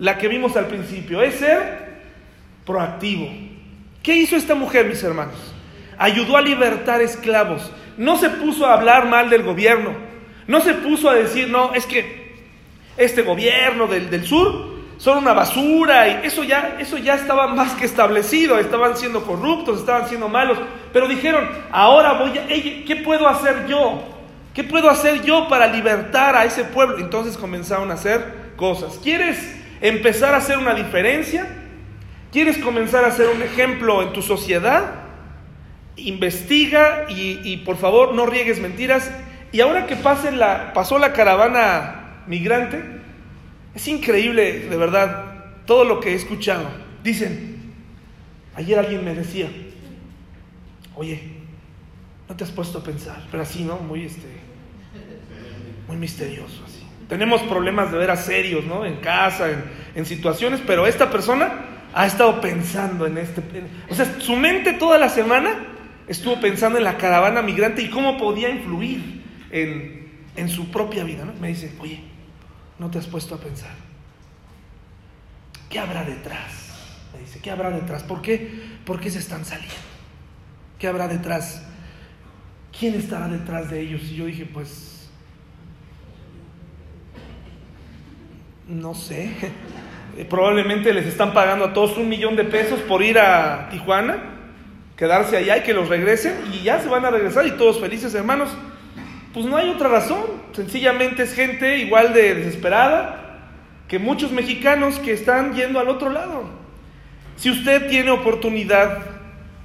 [0.00, 2.00] la que vimos al principio, es ser
[2.66, 3.28] proactivo.
[4.02, 5.54] ¿Qué hizo esta mujer, mis hermanos?
[5.96, 7.70] Ayudó a libertar esclavos.
[7.96, 9.92] No se puso a hablar mal del gobierno.
[10.46, 12.36] No se puso a decir, no, es que
[12.96, 17.72] este gobierno del, del sur son una basura y eso ya, eso ya estaba más
[17.74, 20.58] que establecido, estaban siendo corruptos, estaban siendo malos,
[20.92, 24.02] pero dijeron, ahora voy a, ¿qué puedo hacer yo?
[24.58, 26.98] ¿Qué puedo hacer yo para libertar a ese pueblo?
[26.98, 28.98] Entonces comenzaron a hacer cosas.
[29.00, 29.38] ¿Quieres
[29.80, 31.46] empezar a hacer una diferencia?
[32.32, 34.94] ¿Quieres comenzar a ser un ejemplo en tu sociedad?
[35.94, 39.12] Investiga y, por favor no riegues mentiras.
[39.52, 42.97] Y ahora que pase la, pasó la caravana migrante,
[43.78, 46.68] es increíble, de verdad, todo lo que he escuchado.
[47.04, 47.74] Dicen,
[48.56, 49.48] ayer alguien me decía,
[50.96, 51.22] oye,
[52.28, 53.24] ¿no te has puesto a pensar?
[53.30, 53.76] Pero así, ¿no?
[53.76, 54.26] Muy, este,
[55.86, 56.82] muy misterioso, así.
[57.08, 58.84] Tenemos problemas de veras serios, ¿no?
[58.84, 59.46] En casa,
[59.94, 61.52] en, situaciones, pero esta persona
[61.94, 63.42] ha estado pensando en este...
[63.88, 65.66] O sea, su mente toda la semana
[66.08, 71.24] estuvo pensando en la caravana migrante y cómo podía influir en, en su propia vida.
[71.24, 71.32] ¿no?
[71.34, 72.07] Me dice, oye,
[72.78, 73.70] ¿no te has puesto a pensar?
[75.68, 76.68] ¿Qué habrá detrás?
[77.12, 78.02] Me dice, ¿qué habrá detrás?
[78.02, 78.78] ¿Por qué?
[78.84, 79.74] ¿Por qué se están saliendo?
[80.78, 81.62] ¿Qué habrá detrás?
[82.78, 84.02] ¿Quién estará detrás de ellos?
[84.04, 85.08] Y yo dije, pues,
[88.68, 89.34] no sé.
[90.28, 94.16] Probablemente les están pagando a todos un millón de pesos por ir a Tijuana,
[94.96, 98.14] quedarse allá y que los regresen y ya se van a regresar y todos felices
[98.14, 98.50] hermanos.
[99.32, 100.22] Pues no hay otra razón,
[100.58, 103.44] sencillamente es gente igual de desesperada
[103.86, 106.50] que muchos mexicanos que están yendo al otro lado.
[107.36, 108.98] Si usted tiene oportunidad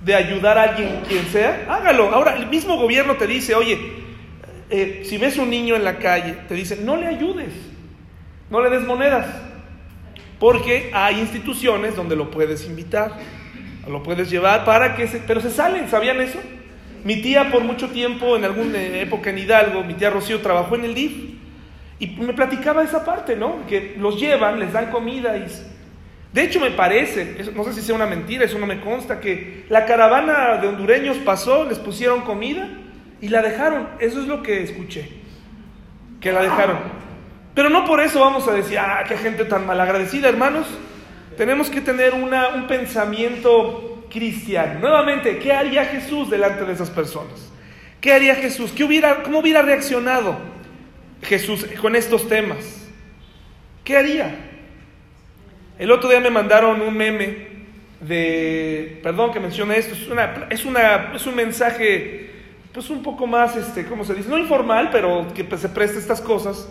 [0.01, 2.13] de ayudar a alguien, quien sea, hágalo.
[2.13, 3.79] Ahora, el mismo gobierno te dice, oye,
[4.69, 7.53] eh, si ves un niño en la calle, te dice, no le ayudes,
[8.51, 9.25] no le des monedas.
[10.39, 13.17] Porque hay instituciones donde lo puedes invitar,
[13.87, 15.17] lo puedes llevar para que se...
[15.17, 16.37] Pero se salen, ¿sabían eso?
[17.03, 20.85] Mi tía por mucho tiempo, en alguna época en Hidalgo, mi tía Rocío trabajó en
[20.85, 21.13] el DIF
[21.99, 23.65] y me platicaba esa parte, ¿no?
[23.67, 25.45] Que los llevan, les dan comida y...
[26.31, 29.65] De hecho me parece, no sé si sea una mentira, eso no me consta, que
[29.69, 32.69] la caravana de hondureños pasó, les pusieron comida
[33.21, 33.89] y la dejaron.
[33.99, 35.09] Eso es lo que escuché,
[36.19, 36.77] que la dejaron.
[37.53, 40.65] Pero no por eso vamos a decir, ah, qué gente tan malagradecida, hermanos.
[41.37, 44.79] Tenemos que tener una, un pensamiento cristiano.
[44.79, 47.51] Nuevamente, ¿qué haría Jesús delante de esas personas?
[47.99, 48.71] ¿Qué haría Jesús?
[48.71, 50.37] ¿Qué hubiera, ¿Cómo hubiera reaccionado
[51.23, 52.87] Jesús con estos temas?
[53.83, 54.35] ¿Qué haría?
[55.79, 57.47] El otro día me mandaron un meme
[57.99, 62.29] de, perdón que mencione esto, es, una, es, una, es un mensaje
[62.71, 64.29] pues un poco más, este, ¿cómo se dice?
[64.29, 66.67] No informal, pero que se preste estas cosas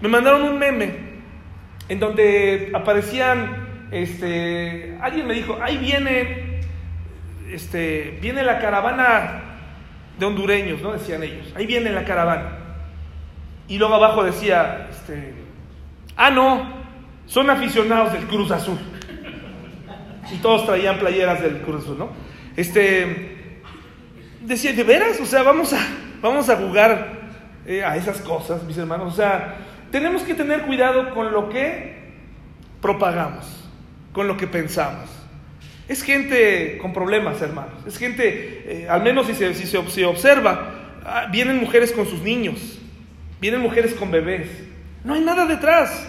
[0.00, 0.94] me mandaron un meme
[1.88, 6.49] en donde aparecían, este, alguien me dijo, ahí viene,
[7.52, 9.42] este, viene la caravana
[10.18, 10.92] de hondureños, ¿no?
[10.92, 12.58] Decían ellos, ahí viene la caravana.
[13.68, 15.34] Y luego abajo decía, este,
[16.16, 16.72] ah, no,
[17.26, 18.78] son aficionados del Cruz Azul.
[20.32, 22.10] Y todos traían playeras del Cruz Azul, ¿no?
[22.56, 23.60] Este,
[24.40, 25.20] decía, ¿de veras?
[25.20, 25.78] O sea, vamos a,
[26.20, 27.20] vamos a jugar
[27.66, 29.12] eh, a esas cosas, mis hermanos.
[29.12, 29.56] O sea,
[29.90, 32.10] tenemos que tener cuidado con lo que
[32.80, 33.68] propagamos,
[34.12, 35.19] con lo que pensamos.
[35.90, 37.84] Es gente con problemas, hermanos.
[37.84, 42.22] Es gente, eh, al menos si se, si se, observa, ah, vienen mujeres con sus
[42.22, 42.78] niños,
[43.40, 44.46] vienen mujeres con bebés.
[45.02, 46.08] No hay nada detrás.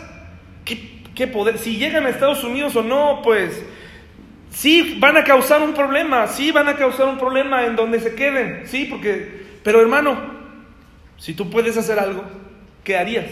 [0.66, 1.58] ¿Qué, poder?
[1.58, 3.60] Si llegan a Estados Unidos o no, pues
[4.52, 8.14] sí van a causar un problema, sí van a causar un problema en donde se
[8.14, 10.16] queden, sí, porque, pero hermano,
[11.18, 12.24] si tú puedes hacer algo,
[12.84, 13.26] ¿qué harías?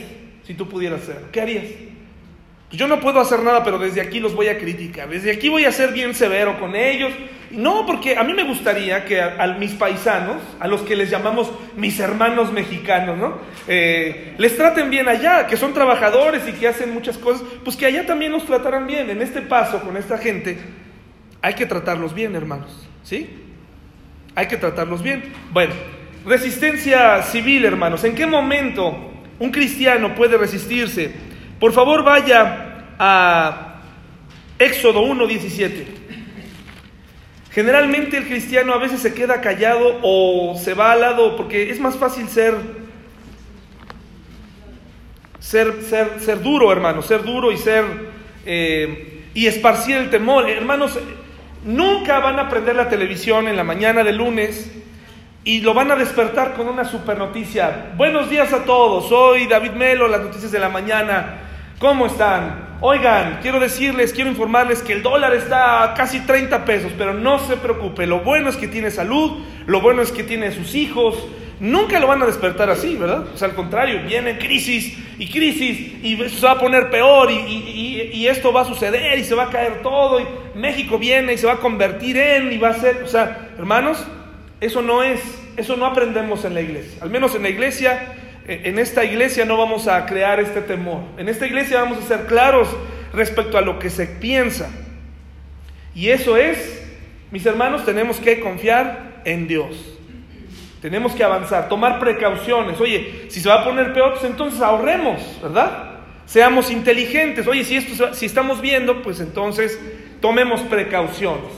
[0.50, 1.26] si tú pudieras ser?
[1.32, 1.66] ¿Qué harías?
[2.72, 5.10] Yo no puedo hacer nada, pero desde aquí los voy a criticar.
[5.10, 7.12] Desde aquí voy a ser bien severo con ellos.
[7.50, 11.52] No, porque a mí me gustaría que a, mis paisanos, a los que les llamamos
[11.76, 13.40] mis hermanos mexicanos, ¿no?
[13.68, 17.88] Eh, les traten bien allá, que son trabajadores y que hacen muchas cosas, pues que
[17.88, 19.10] allá también los trataran bien.
[19.10, 20.60] En este paso con esta gente,
[21.42, 22.88] hay que tratarlos bien, hermanos.
[23.04, 23.30] ¿Sí?
[24.36, 25.24] Hay que tratarlos bien.
[25.52, 25.74] Bueno,
[26.24, 28.04] resistencia civil, hermanos.
[28.04, 31.12] ¿En qué momento un cristiano puede resistirse.
[31.60, 33.82] Por favor, vaya a
[34.58, 35.86] Éxodo 1.17.
[37.52, 41.80] Generalmente el cristiano a veces se queda callado o se va al lado porque es
[41.80, 42.56] más fácil ser
[45.40, 47.84] ser, ser, ser duro, hermano, ser duro y ser
[48.46, 50.50] eh, y esparcir el temor.
[50.50, 51.00] Hermanos,
[51.66, 54.72] nunca van a prender la televisión en la mañana de lunes
[55.44, 57.94] y lo van a despertar con una super noticia.
[57.98, 61.49] Buenos días a todos, soy David Melo, las noticias de la mañana.
[61.80, 62.78] ¿Cómo están?
[62.82, 67.40] Oigan, quiero decirles, quiero informarles que el dólar está a casi 30 pesos, pero no
[67.40, 71.26] se preocupe, lo bueno es que tiene salud, lo bueno es que tiene sus hijos.
[71.62, 73.28] Nunca lo van a despertar así, ¿verdad?
[73.34, 78.12] O sea, al contrario, viene crisis y crisis y se va a poner peor y,
[78.14, 80.26] y, esto va a suceder y se va a caer todo y
[80.56, 84.06] México viene y se va a convertir en y va a ser, o sea, hermanos,
[84.60, 85.22] eso no es,
[85.56, 87.02] eso no aprendemos en la iglesia.
[87.02, 88.19] Al menos en la iglesia
[88.50, 91.02] en esta iglesia no vamos a crear este temor.
[91.18, 92.68] En esta iglesia vamos a ser claros
[93.14, 94.70] respecto a lo que se piensa.
[95.94, 96.82] Y eso es,
[97.32, 99.98] mis hermanos, tenemos que confiar en Dios.
[100.82, 102.80] Tenemos que avanzar, tomar precauciones.
[102.80, 106.00] Oye, si se va a poner peor, pues entonces ahorremos, ¿verdad?
[106.26, 107.46] Seamos inteligentes.
[107.48, 109.80] Oye, si, esto, si estamos viendo, pues entonces
[110.22, 111.52] tomemos precauciones,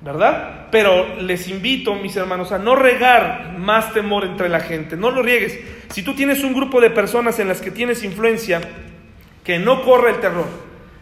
[0.00, 0.68] ¿verdad?
[0.70, 4.96] Pero les invito, mis hermanos, a no regar más temor entre la gente.
[4.96, 5.58] No lo riegues.
[5.90, 8.60] Si tú tienes un grupo de personas en las que tienes influencia,
[9.44, 10.46] que no corre el terror,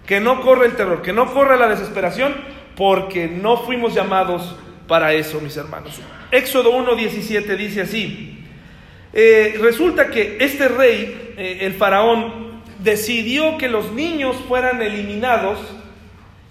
[0.07, 2.34] que no corre el terror, que no corre la desesperación,
[2.76, 6.01] porque no fuimos llamados para eso, mis hermanos.
[6.30, 8.44] Éxodo 1.17 dice así,
[9.12, 15.59] eh, resulta que este rey, eh, el faraón, decidió que los niños fueran eliminados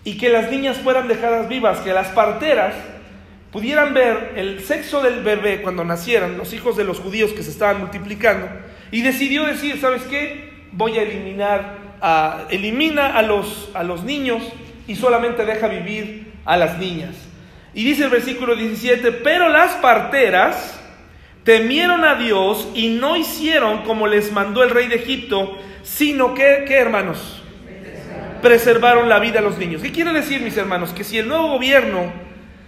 [0.07, 2.73] y que las niñas fueran dejadas vivas, que las parteras
[3.51, 7.49] pudieran ver el sexo del bebé cuando nacieran, los hijos de los judíos que se
[7.49, 8.47] estaban multiplicando,
[8.89, 10.63] y decidió decir, ¿sabes qué?
[10.71, 14.41] Voy a eliminar, a, elimina a los, a los niños
[14.87, 17.13] y solamente deja vivir a las niñas.
[17.73, 20.79] Y dice el versículo 17, pero las parteras
[21.43, 26.63] temieron a Dios y no hicieron como les mandó el rey de Egipto, sino que,
[26.65, 27.43] ¿qué hermanos?
[28.47, 29.81] Preservaron la vida a los niños.
[29.81, 30.91] ¿Qué quiere decir, mis hermanos?
[30.91, 32.13] Que si el nuevo gobierno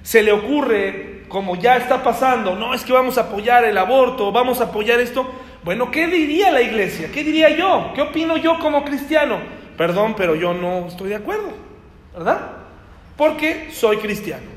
[0.03, 4.29] se le ocurre, como ya está pasando, no es que vamos a apoyar el aborto,
[4.33, 5.31] vamos a apoyar esto,
[5.63, 7.09] bueno, ¿qué diría la iglesia?
[7.13, 7.93] ¿Qué diría yo?
[7.95, 9.37] ¿Qué opino yo como cristiano?
[9.77, 11.53] Perdón, pero yo no estoy de acuerdo,
[12.13, 12.57] ¿verdad?
[13.15, 14.47] Porque soy cristiano.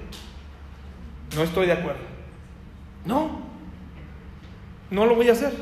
[1.37, 2.01] No estoy de acuerdo.
[3.05, 3.43] No,
[4.91, 5.53] no lo voy a hacer.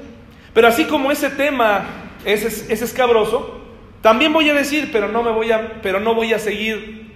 [0.55, 1.85] Pero así como ese tema
[2.25, 3.60] es, es, escabroso,
[4.01, 7.11] también voy a decir, pero no me voy a, pero no voy a seguir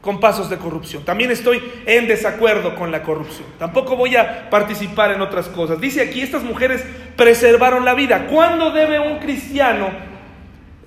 [0.00, 1.04] con pasos de corrupción.
[1.04, 3.46] También estoy en desacuerdo con la corrupción.
[3.58, 5.80] Tampoco voy a participar en otras cosas.
[5.80, 6.84] Dice aquí, estas mujeres
[7.16, 8.26] preservaron la vida.
[8.26, 9.90] ¿Cuándo debe un cristiano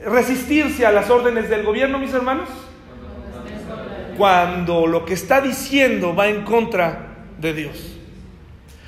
[0.06, 2.50] resistirse a las órdenes del gobierno, mis hermanos?
[4.18, 7.08] cuando lo que está diciendo va en contra
[7.38, 7.98] de Dios.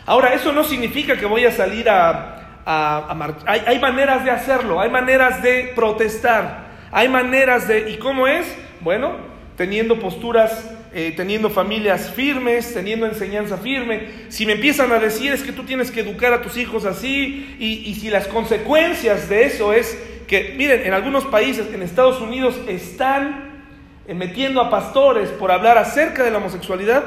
[0.06, 3.64] Ahora, eso no significa que voy a salir a, a, marchar.
[3.66, 7.92] Hay, maneras de hacerlo, hay maneras de protestar, hay maneras de...
[7.92, 8.46] ¿Y cómo es?
[8.82, 9.16] Bueno,
[9.56, 14.10] teniendo posturas, eh, teniendo familias firmes, teniendo enseñanza firme.
[14.28, 17.56] Si me empiezan a decir es que tú tienes que educar a tus hijos así,
[17.58, 19.98] y, y si las consecuencias de eso es
[20.28, 23.64] que, miren, en algunos países, en Estados Unidos, están
[24.08, 27.04] eh, metiendo a pastores por hablar acerca de la homosexualidad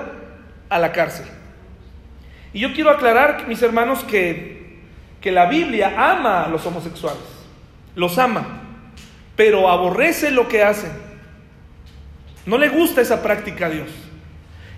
[0.70, 1.26] a la cárcel.
[2.54, 4.59] Y yo quiero aclarar, mis hermanos, que,
[5.20, 7.22] que la Biblia ama a los homosexuales,
[7.94, 8.62] los ama,
[9.36, 10.90] pero aborrece lo que hacen.
[12.46, 13.88] No le gusta esa práctica a Dios.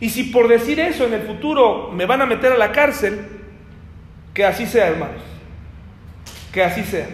[0.01, 3.21] Y si por decir eso en el futuro me van a meter a la cárcel,
[4.35, 5.23] que así sea, hermanos.
[6.53, 7.07] Que así sea.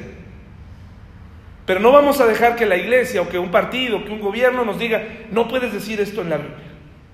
[1.67, 4.65] Pero no vamos a dejar que la iglesia o que un partido, que un gobierno
[4.65, 6.57] nos diga, no puedes decir esto en la Biblia.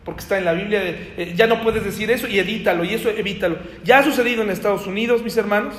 [0.04, 3.10] Porque está en la Biblia, eh, ya no puedes decir eso y edítalo y eso
[3.10, 3.58] evítalo.
[3.82, 5.74] Ya ha sucedido en Estados Unidos, mis hermanos,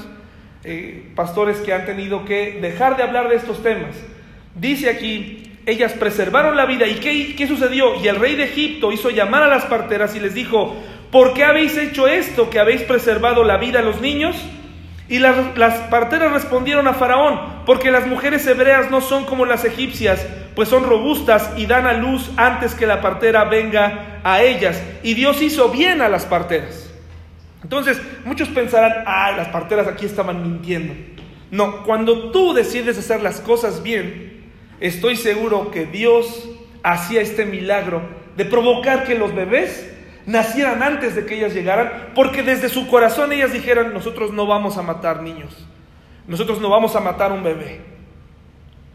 [0.66, 3.96] eh, pastores que han tenido que dejar de hablar de estos temas.
[4.56, 6.88] Dice aquí, ellas preservaron la vida.
[6.88, 8.02] ¿Y qué, qué sucedió?
[8.02, 10.76] Y el rey de Egipto hizo llamar a las parteras y les dijo,
[11.12, 14.36] ¿por qué habéis hecho esto que habéis preservado la vida a los niños?
[15.08, 15.36] Y las,
[15.90, 20.84] parteras respondieron a Faraón, porque las mujeres hebreas no son como las egipcias, pues son
[20.84, 24.82] robustas y dan a luz antes que la partera venga a ellas.
[25.04, 26.92] Y Dios hizo bien a las parteras.
[27.66, 30.94] Entonces, muchos pensarán, ah, las parteras aquí estaban mintiendo.
[31.50, 36.48] No, cuando tú decides hacer las cosas bien, estoy seguro que Dios
[36.84, 38.04] hacía este milagro
[38.38, 39.92] de provocar que los bebés
[40.28, 44.78] nacieran antes de que ellas llegaran, porque desde su corazón ellas dijeran, nosotros no vamos
[44.78, 45.68] a matar niños,
[46.28, 47.82] nosotros no vamos a matar un bebé.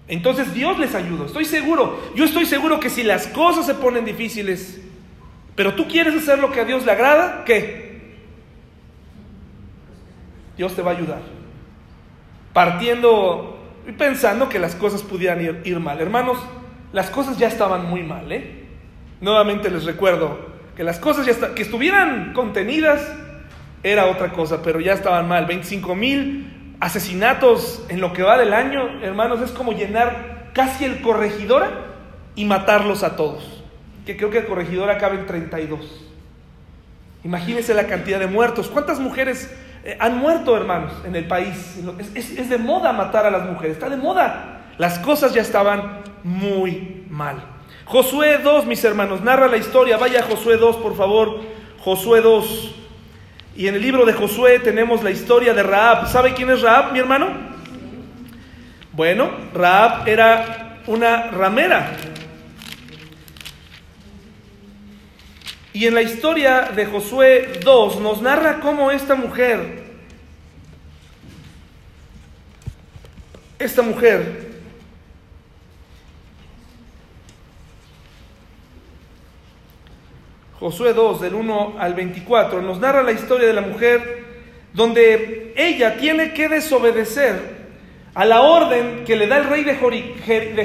[0.07, 4.05] Entonces Dios les ayudó, estoy seguro, yo estoy seguro que si las cosas se ponen
[4.05, 4.81] difíciles,
[5.57, 7.90] pero tú quieres hacer lo que a Dios le agrada, ¿qué?
[10.61, 11.21] Dios te va a ayudar.
[12.53, 13.59] Partiendo
[13.89, 15.99] y pensando que las cosas pudieran ir, mal.
[16.03, 16.37] Hermanos,
[16.93, 18.67] las cosas ya estaban muy mal, ¿eh?
[19.23, 20.39] Nuevamente les recuerdo,
[20.77, 23.11] que las cosas ya que estuvieran contenidas
[23.83, 25.47] era otra cosa, pero ya estaban mal.
[25.47, 31.01] 25 mil asesinatos en lo que va del año, hermanos, es como llenar casi el
[31.01, 31.87] corregidora
[32.35, 33.65] y matarlos a todos.
[34.05, 36.11] Que creo que el corregidora cabe en 32.
[37.25, 38.69] Imagínense la cantidad de muertos.
[38.69, 39.51] ¿Cuántas mujeres
[39.85, 41.79] eh, han muerto, hermanos, en el país?
[42.15, 44.63] Es, es de moda matar a las mujeres, está de moda.
[44.79, 47.37] Las cosas ya estaban muy mal.
[47.85, 49.97] Josué 2, mis hermanos, narra la historia.
[49.97, 51.41] Vaya Josué 2, por favor.
[51.81, 52.75] Josué 2.
[53.57, 56.09] Y en el libro de Josué tenemos la historia de Raab.
[56.09, 57.27] ¿Sabe quién es Raab, mi hermano?
[58.93, 61.97] Bueno, Raab era una ramera.
[65.73, 69.85] Y en la historia de Josué 2 nos narra cómo esta mujer,
[73.59, 74.51] esta mujer
[80.61, 84.25] Josué 2, del 1 al 24, nos narra la historia de la mujer
[84.75, 87.61] donde ella tiene que desobedecer
[88.13, 89.75] a la orden que le da el rey de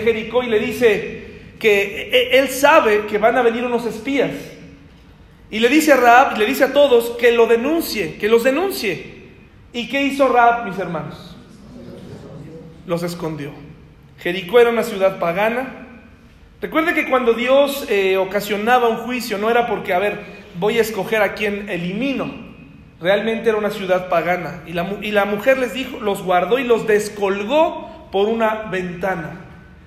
[0.03, 1.23] Jericó y le dice
[1.57, 4.31] que e, él sabe que van a venir unos espías.
[5.51, 9.15] Y le dice a Raab, le dice a todos que lo denuncie, que los denuncie.
[9.73, 11.35] ¿Y qué hizo Raab, mis hermanos?
[12.85, 13.51] Los escondió.
[14.19, 15.85] Jericó era una ciudad pagana,
[16.65, 20.19] Recuerde que cuando Dios eh, ocasionaba un juicio no era porque, a ver,
[20.57, 22.33] voy a escoger a quien elimino.
[22.99, 24.63] Realmente era una ciudad pagana.
[24.65, 29.41] Y la, y la mujer les dijo, los guardó y los descolgó por una ventana.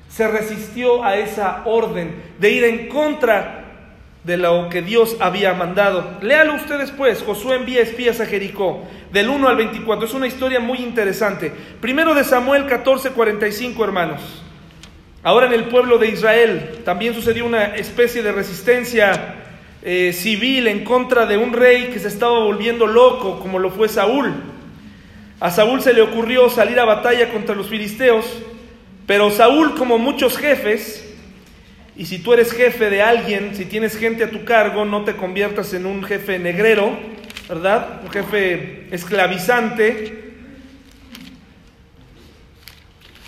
[0.09, 3.68] Se resistió a esa orden de ir en contra
[4.25, 6.19] de lo que Dios había mandado.
[6.21, 7.23] Léalo usted después.
[7.23, 10.07] Josué envía espías a Jericó, del 1 al 24.
[10.07, 11.53] Es una historia muy interesante.
[11.81, 14.21] Primero de Samuel 14, 45, hermanos.
[15.23, 19.35] Ahora en el pueblo de Israel también sucedió una especie de resistencia
[19.83, 23.89] eh, civil en contra de un rey que se estaba volviendo loco, como lo fue
[23.89, 24.35] Saúl.
[25.41, 28.25] A Saúl se le ocurrió salir a batalla contra los filisteos,
[29.07, 31.08] pero Saúl, como muchos jefes,
[31.99, 35.16] y si tú eres jefe de alguien, si tienes gente a tu cargo, no te
[35.16, 36.96] conviertas en un jefe negrero,
[37.49, 38.03] ¿verdad?
[38.05, 40.32] Un jefe esclavizante,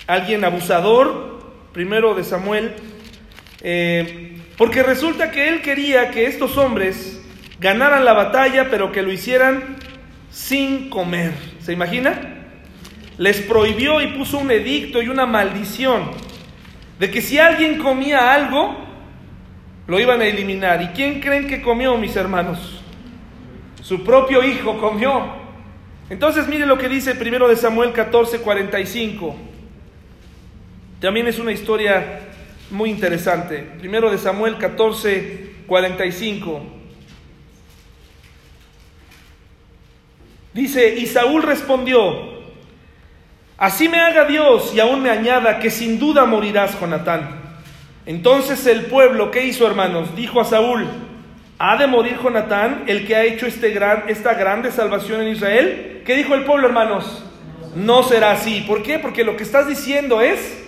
[0.06, 2.74] alguien abusador, primero de Samuel,
[3.60, 7.20] eh, porque resulta que él quería que estos hombres
[7.58, 9.78] ganaran la batalla, pero que lo hicieran
[10.30, 11.32] sin comer.
[11.60, 12.44] ¿Se imagina?
[13.18, 16.29] Les prohibió y puso un edicto y una maldición
[17.00, 18.76] de que si alguien comía algo,
[19.86, 20.82] lo iban a eliminar.
[20.82, 22.82] ¿Y quién creen que comió, mis hermanos?
[23.82, 25.24] Su propio hijo comió.
[26.10, 29.34] Entonces mire lo que dice primero de Samuel 14, 45.
[31.00, 32.20] También es una historia
[32.70, 33.66] muy interesante.
[33.78, 36.62] Primero de Samuel 14, 45.
[40.52, 42.29] Dice, y Saúl respondió,
[43.60, 47.40] así me haga Dios y aún me añada que sin duda morirás, Jonatán.
[48.06, 50.16] Entonces el pueblo, ¿qué hizo, hermanos?
[50.16, 50.88] Dijo a Saúl,
[51.60, 56.02] ¿ha de morir Jonatán, el que ha hecho este gran, esta grande salvación en Israel?
[56.04, 57.24] ¿Qué dijo el pueblo, hermanos?
[57.76, 58.64] No será así.
[58.66, 58.98] ¿Por qué?
[58.98, 60.60] Porque lo que estás diciendo es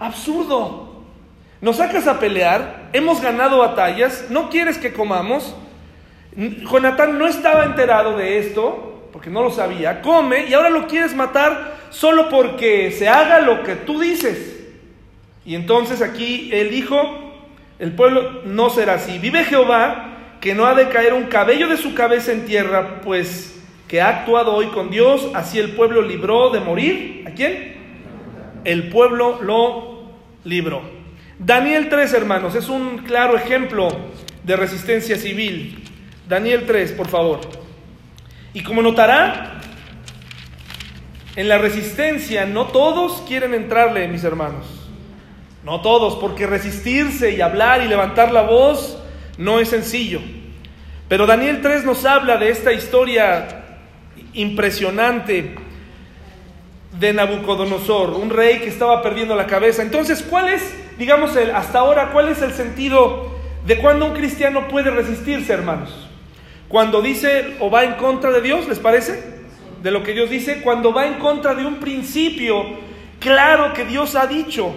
[0.00, 1.04] Absurdo.
[1.60, 5.54] Nos sacas a pelear, hemos ganado batallas, no quieres que comamos.
[6.34, 11.14] Jonatán no estaba enterado de esto, porque no lo sabía, come y ahora lo quieres
[11.14, 14.58] matar solo porque se haga lo que tú dices.
[15.44, 16.96] Y entonces aquí él dijo,
[17.78, 19.18] el pueblo no será así.
[19.18, 23.60] Vive Jehová, que no ha de caer un cabello de su cabeza en tierra, pues
[23.88, 27.24] que ha actuado hoy con Dios, así el pueblo libró de morir.
[27.26, 27.74] ¿A quién?
[28.64, 30.04] El pueblo lo
[30.44, 30.82] libro.
[31.38, 33.88] Daniel 3, hermanos, es un claro ejemplo
[34.44, 35.82] de resistencia civil.
[36.28, 37.40] Daniel 3, por favor.
[38.52, 39.60] Y como notará,
[41.36, 44.66] en la resistencia no todos quieren entrarle, mis hermanos.
[45.64, 48.98] No todos, porque resistirse y hablar y levantar la voz
[49.38, 50.20] no es sencillo.
[51.08, 53.64] Pero Daniel 3 nos habla de esta historia
[54.32, 55.54] impresionante
[56.98, 59.82] de Nabucodonosor, un rey que estaba perdiendo la cabeza.
[59.82, 64.66] Entonces, ¿cuál es, digamos, el, hasta ahora, cuál es el sentido de cuando un cristiano
[64.68, 66.09] puede resistirse, hermanos?
[66.70, 69.24] Cuando dice o va en contra de Dios, ¿les parece?
[69.82, 72.64] De lo que Dios dice, cuando va en contra de un principio
[73.18, 74.72] claro que Dios ha dicho,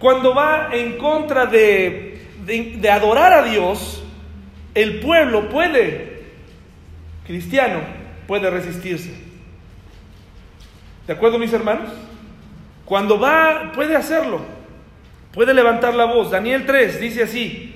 [0.00, 4.02] cuando va en contra de, de adorar a Dios,
[4.74, 6.24] el pueblo puede,
[7.24, 7.82] cristiano,
[8.26, 9.14] puede resistirse.
[11.06, 11.90] ¿De acuerdo, mis hermanos?
[12.84, 14.40] Cuando va, puede hacerlo.
[15.32, 16.32] Puede levantar la voz.
[16.32, 17.67] Daniel 3 dice así.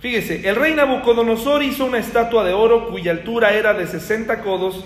[0.00, 4.84] Fíjese, el rey Nabucodonosor hizo una estatua de oro cuya altura era de 60 codos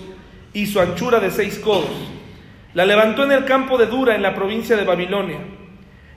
[0.53, 1.91] y su anchura de 6 codos.
[2.73, 5.37] La levantó en el campo de Dura, en la provincia de Babilonia.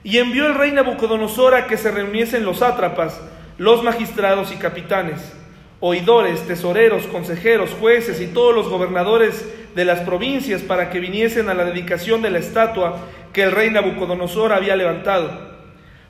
[0.03, 3.21] Y envió el rey Nabucodonosor a que se reuniesen los sátrapas,
[3.59, 5.31] los magistrados y capitanes,
[5.79, 11.53] oidores, tesoreros, consejeros, jueces y todos los gobernadores de las provincias para que viniesen a
[11.53, 12.97] la dedicación de la estatua
[13.31, 15.46] que el rey Nabucodonosor había levantado.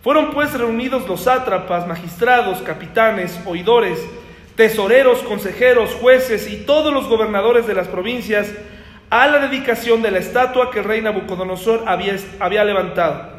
[0.08, 4.00] Fueron pues reunidos los sátrapas, magistrados, capitanes, oidores,
[4.56, 8.50] tesoreros, consejeros, jueces y todos los gobernadores de las provincias
[9.10, 13.34] a la dedicación de la estatua que el rey Nabucodonosor había, levantado.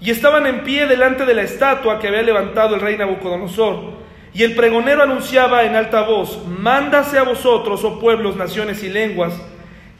[0.00, 3.98] Y estaban en pie delante de la estatua que había levantado el rey Nabucodonosor.
[4.34, 9.40] Y el pregonero anunciaba en alta voz, mándase a vosotros, oh pueblos, naciones y lenguas,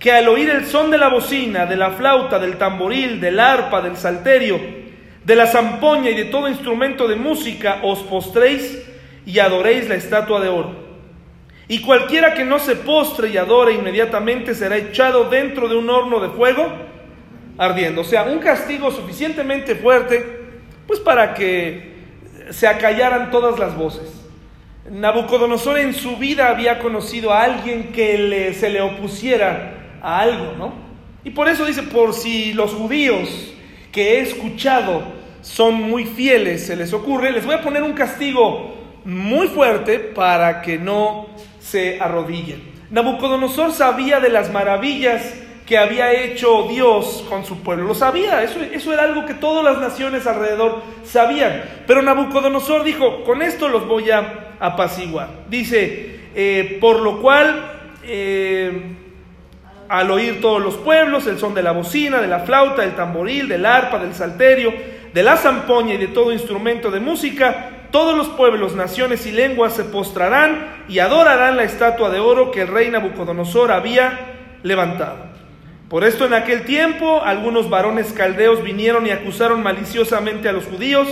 [0.01, 3.81] que al oír el son de la bocina, de la flauta, del tamboril, del arpa,
[3.83, 4.78] del salterio,
[5.29, 8.83] de la zampoña y de todo instrumento de música, os postréis
[9.27, 10.75] y adoréis la estatua de oro.
[11.69, 16.19] Y cualquiera que no se postre y adore inmediatamente será echado dentro de un horno
[16.21, 16.67] de fuego
[17.59, 18.01] ardiendo.
[18.01, 20.25] O sea, un castigo suficientemente fuerte,
[20.87, 21.93] pues para que
[22.49, 24.11] se acallaran todas las voces.
[24.91, 30.73] Nabucodonosor en su vida había conocido a alguien que se le opusiera a algo, ¿no?
[31.23, 33.53] Y por eso dice, por si los judíos
[33.93, 35.18] que he escuchado
[35.49, 38.75] son muy fieles, se les ocurre, les voy a poner un castigo
[39.07, 41.27] muy fuerte para que no
[41.59, 42.61] se arrodillen.
[42.91, 45.35] Nabucodonosor sabía de las maravillas
[45.67, 47.85] que había hecho Dios con su pueblo.
[47.85, 51.63] Lo sabía, eso, eso era algo que todas las naciones alrededor sabían.
[51.87, 55.31] Pero Nabucodonosor dijo, con esto los voy a apaciguar.
[55.49, 57.73] Dice, eh, por lo cual,
[58.05, 58.97] eh,
[59.89, 63.49] al oír todos los pueblos, el son de la bocina, de la flauta, del tamboril,
[63.49, 68.29] del arpa, del salterio, de la zampoña y de todo instrumento de música, todos los
[68.29, 72.89] pueblos, naciones y lenguas se postrarán y adorarán la estatua de oro que el rey
[72.89, 74.17] Nabucodonosor había
[74.63, 75.17] levantado.
[75.89, 81.09] Por esto en aquel tiempo algunos varones caldeos vinieron y acusaron maliciosamente a los judíos,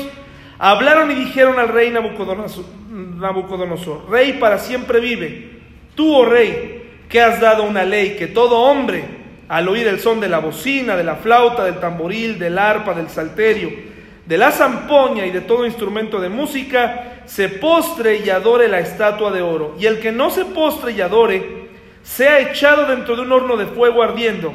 [0.61, 5.63] hablaron y dijeron al rey Nabucodonosor, rey para siempre vive,
[5.97, 9.03] tú, oh rey, que has dado una ley que todo hombre,
[9.49, 13.09] al oír el son de la bocina, de la flauta, del tamboril, del arpa, del
[13.09, 13.96] salterio,
[14.27, 19.31] de la zampoña y de todo instrumento de música, se postre y adore la estatua
[19.31, 19.77] de oro.
[19.79, 21.69] Y el que no se postre y adore,
[22.03, 24.53] sea echado dentro de un horno de fuego ardiendo.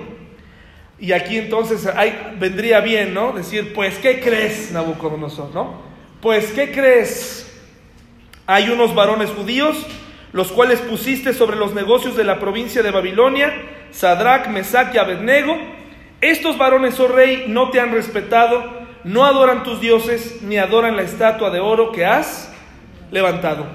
[1.00, 1.90] Y aquí entonces
[2.40, 3.32] vendría bien, ¿no?
[3.32, 5.82] Decir, pues, ¿qué crees, Nabucodonosor, no?
[6.22, 7.52] Pues, ¿qué crees?
[8.46, 9.86] Hay unos varones judíos,
[10.32, 13.52] los cuales pusiste sobre los negocios de la provincia de Babilonia,
[13.92, 15.58] Sadrach, Mesach y Abednego.
[16.22, 21.04] Estos varones, oh rey, no te han respetado, no adoran tus dioses, ni adoran la
[21.04, 22.52] estatua de oro que has
[23.12, 23.66] levantado.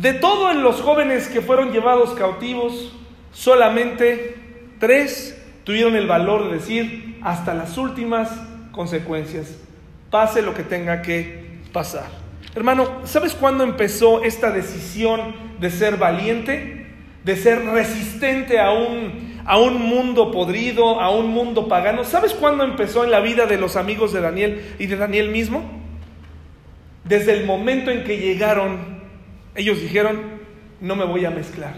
[0.00, 2.92] De todos los jóvenes que fueron llevados cautivos,
[3.32, 4.36] solamente
[4.80, 8.30] tres tuvieron el valor de decir hasta las últimas
[8.72, 9.56] consecuencias,
[10.10, 12.06] pase lo que tenga que pasar.
[12.54, 16.86] Hermano, ¿sabes cuándo empezó esta decisión de ser valiente?
[17.24, 22.04] De ser resistente a un, a un mundo podrido, a un mundo pagano.
[22.04, 25.62] ¿Sabes cuándo empezó en la vida de los amigos de Daniel y de Daniel mismo?
[27.04, 29.02] Desde el momento en que llegaron,
[29.54, 30.20] ellos dijeron,
[30.80, 31.74] no me voy a mezclar.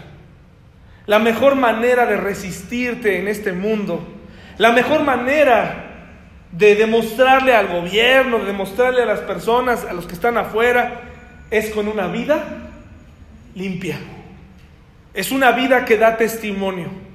[1.05, 4.05] La mejor manera de resistirte en este mundo,
[4.57, 5.83] la mejor manera
[6.51, 11.01] de demostrarle al gobierno, de demostrarle a las personas, a los que están afuera,
[11.51, 12.69] es con una vida
[13.55, 13.99] limpia.
[15.13, 17.06] Es una vida que da testimonio.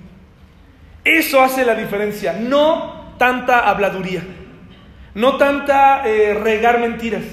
[1.05, 4.23] Eso hace la diferencia, no tanta habladuría,
[5.15, 7.25] no tanta eh, regar mentiras,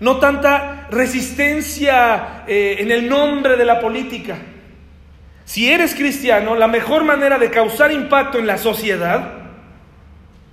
[0.00, 4.38] no tanta resistencia eh, en el nombre de la política.
[5.44, 9.32] Si eres cristiano, la mejor manera de causar impacto en la sociedad,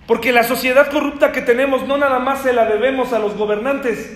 [0.05, 4.11] porque la sociedad corrupta que tenemos no nada más se la debemos a los gobernantes,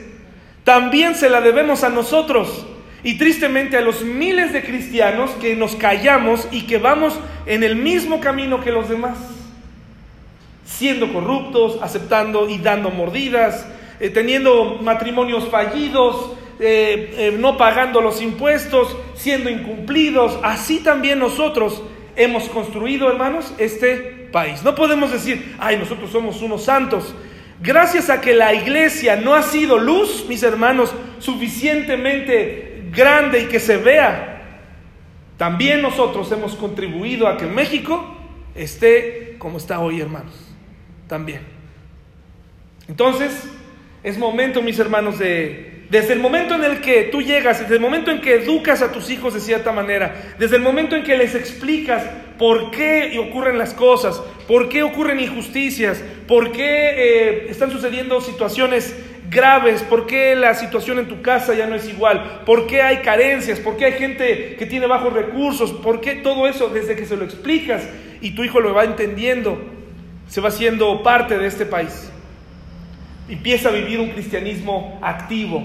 [0.65, 2.65] también se la debemos a nosotros
[3.06, 7.14] y tristemente a los miles de cristianos que nos callamos y que vamos
[7.45, 9.16] en el mismo camino que los demás,
[10.66, 13.68] siendo corruptos, aceptando y dando mordidas,
[13.99, 20.39] eh, teniendo matrimonios fallidos, eh, eh, no pagando los impuestos, siendo incumplidos.
[20.41, 21.84] Así también nosotros
[22.16, 24.64] hemos construido, hermanos, este país.
[24.64, 27.14] No podemos decir, ay, nosotros somos unos santos.
[27.62, 33.59] Gracias a que la iglesia no ha sido luz, mis hermanos, suficientemente grande y que
[33.59, 34.41] se vea,
[35.38, 38.15] también nosotros hemos contribuido a que México
[38.55, 40.33] esté como está hoy, hermanos.
[41.07, 41.41] También.
[42.88, 43.49] Entonces,
[44.03, 47.79] es momento, mis hermanos, de desde el momento en el que tú llegas, desde el
[47.79, 51.15] momento en que educas a tus hijos de cierta manera, desde el momento en que
[51.15, 52.03] les explicas
[52.39, 58.95] por qué ocurren las cosas, por qué ocurren injusticias, por qué eh, están sucediendo situaciones
[59.30, 62.97] graves, por qué la situación en tu casa ya no es igual, por qué hay
[62.97, 67.05] carencias, por qué hay gente que tiene bajos recursos, por qué todo eso, desde que
[67.05, 67.88] se lo explicas
[68.21, 69.61] y tu hijo lo va entendiendo,
[70.28, 72.11] se va haciendo parte de este país.
[73.28, 75.63] Empieza a vivir un cristianismo activo.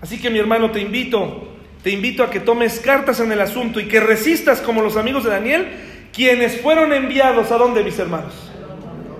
[0.00, 1.52] Así que mi hermano te invito
[1.82, 5.24] te invito a que tomes cartas en el asunto y que resistas como los amigos
[5.24, 5.68] de Daniel,
[6.12, 8.52] quienes fueron enviados a dónde, mis hermanos?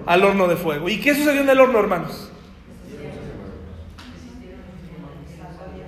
[0.06, 0.88] Al horno de fuego.
[0.88, 2.31] ¿Y qué sucedió en el horno, hermanos?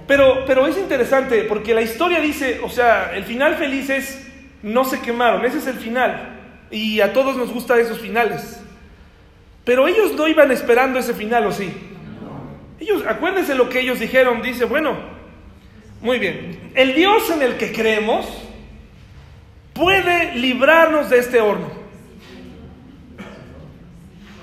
[0.06, 4.26] Pero, pero es interesante porque la historia dice, o sea, el final feliz es
[4.62, 6.30] no se quemaron, ese es el final.
[6.70, 8.60] Y a todos nos gustan esos finales.
[9.64, 11.72] Pero ellos no iban esperando ese final, ¿o sí?
[12.80, 14.96] Ellos, acuérdense lo que ellos dijeron, dice, bueno,
[16.02, 18.26] muy bien, el Dios en el que creemos
[19.72, 21.70] puede librarnos de este horno.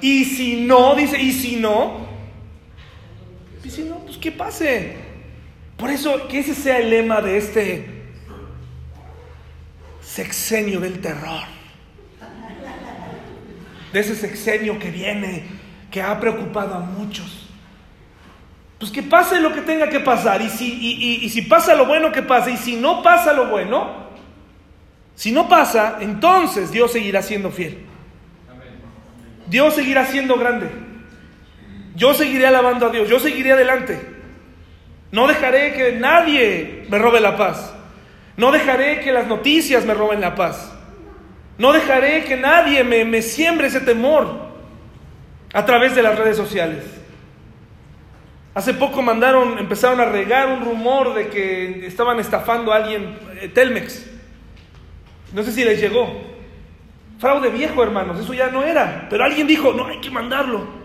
[0.02, 2.08] Y si no, dice, y si no,
[3.64, 5.01] y si no, pues que pase.
[5.82, 8.04] Por eso, que ese sea el lema de este
[10.00, 11.42] sexenio del terror.
[13.92, 15.44] De ese sexenio que viene,
[15.90, 17.50] que ha preocupado a muchos.
[18.78, 20.44] Pues que pase lo que tenga que pasar.
[20.44, 22.52] Y si, y, si pasa lo bueno, que pase.
[22.52, 24.06] Y si no pasa lo bueno,
[25.16, 27.80] si no pasa, entonces Dios seguirá siendo fiel.
[29.48, 30.70] Dios seguirá siendo grande.
[31.96, 33.10] Yo seguiré alabando a Dios.
[33.10, 34.21] Yo seguiré adelante.
[35.12, 37.74] No dejaré que nadie me robe la paz.
[38.38, 40.72] No dejaré que las noticias me roben la paz.
[41.58, 44.50] No dejaré que nadie me, siembre ese temor
[45.54, 46.84] a través de las redes sociales.
[48.54, 53.48] Hace poco mandaron, empezaron a regar un rumor de que estaban estafando a alguien, eh,
[53.48, 54.10] Telmex.
[55.34, 56.10] No sé si les llegó.
[57.20, 59.08] Fraude viejo, hermanos, eso ya no era.
[59.10, 60.81] Pero alguien dijo, no, hay que mandarlo.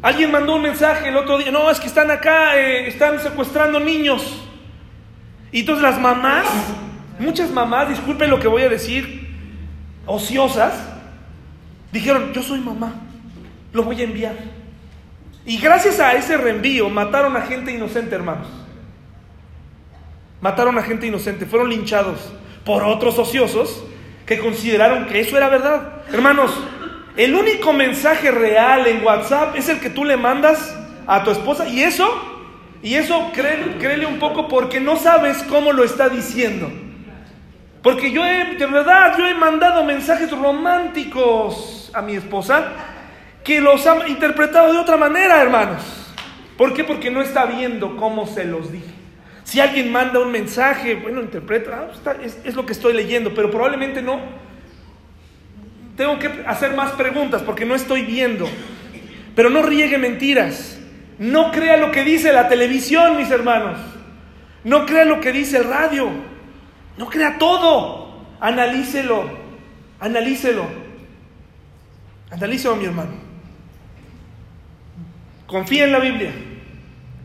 [0.00, 3.80] Alguien mandó un mensaje el otro día, no, es que están acá, eh, están secuestrando
[3.80, 4.44] niños.
[5.50, 6.46] Y entonces las mamás,
[7.18, 9.28] muchas mamás, disculpen lo que voy a decir,
[10.06, 10.74] ociosas,
[11.90, 12.94] dijeron, yo soy mamá,
[13.72, 14.36] lo voy a enviar.
[15.44, 18.46] Y gracias a ese reenvío mataron a gente inocente, hermanos.
[20.40, 22.32] Mataron a gente inocente, fueron linchados
[22.64, 23.82] por otros ociosos
[24.26, 26.02] que consideraron que eso era verdad.
[26.12, 26.52] Hermanos,
[27.18, 30.72] el único mensaje real en WhatsApp es el que tú le mandas
[31.04, 32.08] a tu esposa y eso,
[32.80, 36.70] y eso créele, un poco porque no sabes cómo lo está diciendo.
[37.82, 42.68] Porque yo he, de verdad, yo he mandado mensajes románticos a mi esposa
[43.42, 46.14] que los ha interpretado de otra manera, hermanos.
[46.56, 46.84] ¿Por qué?
[46.84, 48.94] Porque no está viendo cómo se los dije.
[49.42, 53.50] Si alguien manda un mensaje, bueno, interpreta, ah, es, es lo que estoy leyendo, pero
[53.50, 54.20] probablemente no.
[55.98, 58.48] Tengo que hacer más preguntas porque no estoy viendo.
[59.34, 60.78] Pero no riegue mentiras.
[61.18, 63.80] No crea lo que dice la televisión, mis hermanos.
[64.62, 66.08] No crea lo que dice el radio.
[66.96, 68.24] No crea todo.
[68.38, 69.28] Analícelo.
[69.98, 70.66] Analícelo.
[72.30, 73.10] Analícelo, mi hermano.
[75.48, 76.30] Confía en la Biblia.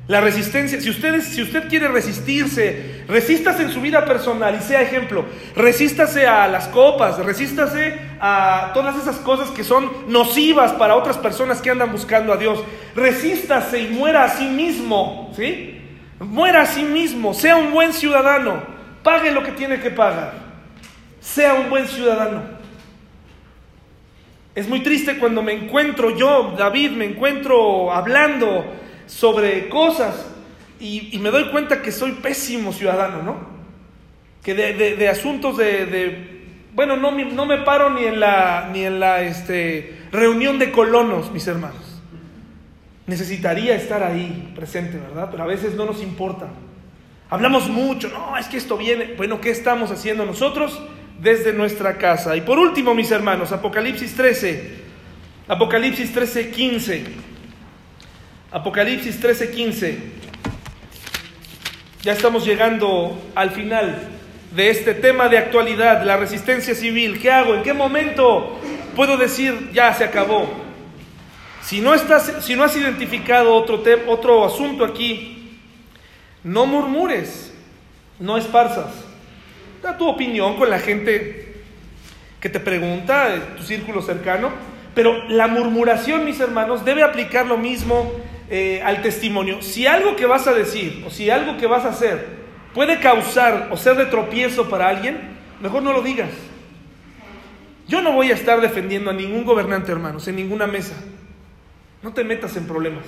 [0.08, 4.82] La resistencia, si, ustedes, si usted quiere resistirse, resístase en su vida personal y sea
[4.82, 5.26] ejemplo.
[5.56, 11.62] Resístase a las copas, resístase a todas esas cosas que son nocivas para otras personas
[11.62, 12.64] que andan buscando a Dios.
[12.96, 15.82] Resístase y muera a sí mismo, ¿sí?
[16.20, 18.64] Muera a sí mismo, sea un buen ciudadano,
[19.04, 20.34] pague lo que tiene que pagar.
[21.20, 22.42] Sea un buen ciudadano.
[24.56, 28.66] Es muy triste cuando me encuentro yo, David, me encuentro hablando
[29.08, 30.33] sobre cosas
[30.84, 33.38] y, me doy cuenta que soy pésimo ciudadano, ¿no?
[34.44, 39.22] Que de, asuntos de, bueno, no, no, me paro ni en la, ni en la
[39.22, 42.02] este, reunión de colonos, mis hermanos.
[43.08, 45.30] Necesitaría estar ahí presente, ¿verdad?
[45.32, 46.48] Pero a veces no nos importa.
[47.30, 49.14] Hablamos mucho, no, es que esto viene.
[49.16, 50.82] Bueno, ¿qué estamos haciendo nosotros?
[51.24, 52.36] desde nuestra casa.
[52.36, 54.84] Y por último, mis hermanos, Apocalipsis 13,
[55.48, 57.06] Apocalipsis 13, 15.
[58.52, 59.98] Apocalipsis 13, 15.
[62.04, 63.98] Ya estamos llegando al final
[64.54, 67.18] de este tema de actualidad, la resistencia civil.
[67.22, 67.56] ¿Qué hago?
[67.56, 68.60] ¿En qué momento
[68.94, 70.52] puedo decir ya se acabó?
[71.62, 75.58] Si no, estás, si no has identificado otro, otro asunto aquí,
[76.44, 77.54] no murmures,
[78.20, 78.94] no esparzas.
[79.82, 81.56] Da tu opinión con la gente
[82.42, 84.52] que te pregunta, tu círculo cercano,
[84.94, 88.12] pero la murmuración, mis hermanos, debe aplicar lo mismo
[88.56, 89.64] eh, al testimonio.
[89.64, 92.28] Si algo que vas a decir o si algo que vas a hacer
[92.76, 95.18] puede causar o ser de tropiezo para alguien,
[95.60, 96.30] mejor no lo digas.
[97.88, 100.94] Yo no voy a estar defendiendo a ningún gobernante, hermanos, en ninguna mesa.
[102.04, 103.06] No te metas en problemas.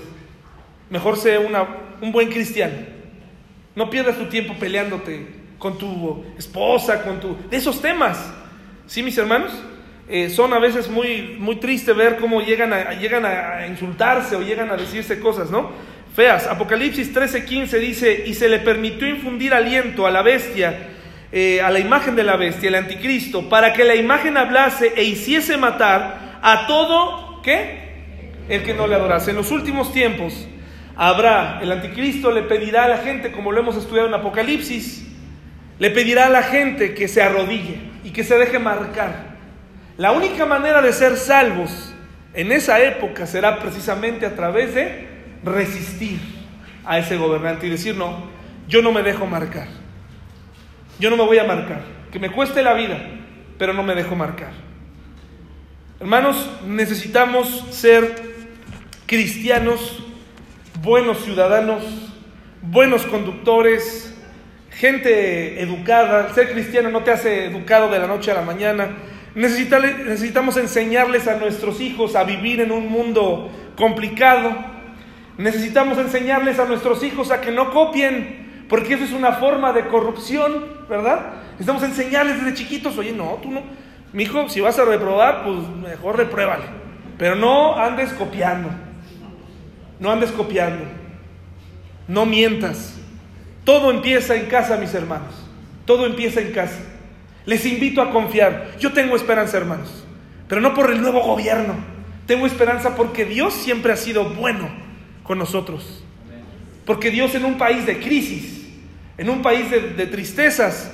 [0.90, 1.68] Mejor sea una,
[2.02, 2.78] un buen cristiano.
[3.76, 5.28] No pierdas tu tiempo peleándote
[5.60, 7.38] con tu esposa, con tu...
[7.52, 8.34] de esos temas.
[8.88, 9.52] ¿Sí, mis hermanos?
[10.08, 14.42] Eh, son a veces muy, muy triste ver cómo llegan a, llegan a insultarse o
[14.42, 15.72] llegan a decirse cosas, ¿no?
[16.16, 16.48] feas.
[16.48, 20.88] Apocalipsis 13:15 dice, y se le permitió infundir aliento a la bestia,
[21.32, 25.04] eh, a la imagen de la bestia, el anticristo, para que la imagen hablase e
[25.04, 27.84] hiciese matar a todo, ¿qué?
[28.48, 29.32] El que no le adorase.
[29.32, 30.48] En los últimos tiempos
[30.96, 35.06] habrá, el anticristo le pedirá a la gente, como lo hemos estudiado en Apocalipsis,
[35.78, 39.25] le pedirá a la gente que se arrodille y que se deje marcar.
[39.98, 41.94] La única manera de ser salvos
[42.34, 45.08] en esa época será precisamente a través de
[45.44, 46.20] resistir
[46.84, 48.30] a ese gobernante y decir, no,
[48.68, 49.68] yo no me dejo marcar.
[51.00, 51.82] Yo no me voy a marcar.
[52.12, 52.98] Que me cueste la vida,
[53.58, 54.52] pero no me dejo marcar.
[56.00, 58.16] Hermanos, necesitamos ser
[59.06, 60.04] cristianos,
[60.82, 61.84] buenos ciudadanos,
[62.62, 64.14] buenos conductores,
[64.72, 66.34] gente educada.
[66.34, 68.90] Ser cristiano no te hace educado de la noche a la mañana.
[69.36, 74.56] Necesitamos enseñarles a nuestros hijos a vivir en un mundo complicado.
[75.38, 79.88] Necesitamos enseñarles a nuestros hijos a que no copien, porque eso es una forma de
[79.88, 81.34] corrupción, ¿verdad?
[81.52, 83.62] Necesitamos enseñarles desde chiquitos, oye, no, tú no,
[84.14, 86.64] mi hijo, si vas a reprobar, pues mejor repruébale,
[87.18, 88.70] pero no andes copiando,
[90.00, 90.86] no andes copiando,
[92.08, 92.96] no mientas,
[93.66, 95.34] todo empieza en casa, mis hermanos.
[95.86, 96.80] Todo empieza en casa.
[97.46, 98.72] Les invito a confiar.
[98.80, 100.04] Yo tengo esperanza, hermanos.
[100.48, 101.76] Pero no por el nuevo gobierno.
[102.26, 104.70] Tengo esperanza porque Dios siempre ha sido bueno
[105.24, 106.04] con nosotros.
[106.86, 108.68] Porque Dios en un país de crisis,
[109.18, 110.92] en un país de, tristezas,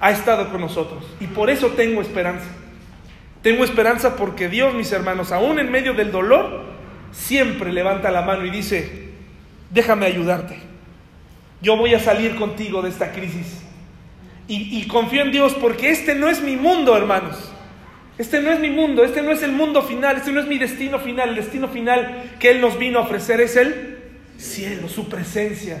[0.00, 1.04] ha estado con nosotros.
[1.20, 2.46] Y por eso tengo esperanza.
[3.42, 6.64] Tengo esperanza porque Dios, mis hermanos, aún en medio del dolor,
[7.10, 9.08] siempre levanta la mano y dice,
[9.70, 10.58] déjame ayudarte.
[11.62, 13.62] Yo voy a salir contigo de esta crisis.
[14.52, 17.52] Y, confío en Dios porque este no es mi mundo, hermanos.
[18.18, 20.58] Este no es mi mundo, este no es el mundo final, este no es mi
[20.58, 21.28] destino final.
[21.28, 23.98] El destino final que Él nos vino a ofrecer es el
[24.38, 25.80] cielo, su presencia.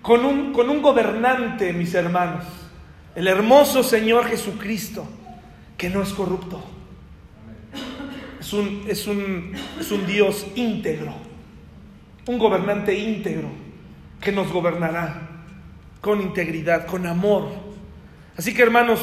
[0.00, 2.46] Con un, con un gobernante, mis hermanos.
[3.14, 5.06] El hermoso Señor Jesucristo,
[5.76, 6.64] que no es corrupto.
[8.40, 11.12] Es un, es un, es un Dios íntegro,
[12.26, 13.50] un gobernante íntegro
[14.18, 15.28] que nos gobernará
[16.00, 17.67] con integridad, con amor.
[18.38, 19.00] Así que hermanos,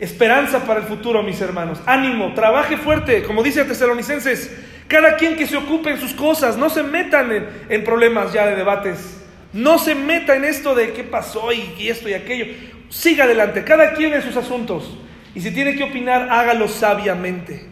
[0.00, 1.80] esperanza para el futuro, mis hermanos.
[1.86, 4.50] Ánimo, trabaje fuerte, como dice a Tesalonicenses,
[4.88, 7.30] cada quien que se ocupe en sus cosas, no se metan
[7.68, 9.22] en, problemas ya de debates.
[9.52, 12.46] No se meta en esto de qué pasó y, y esto y aquello.
[12.88, 14.98] Siga adelante, cada quien en sus asuntos.
[15.32, 17.68] Y si tiene que opinar, hágalo sabiamente.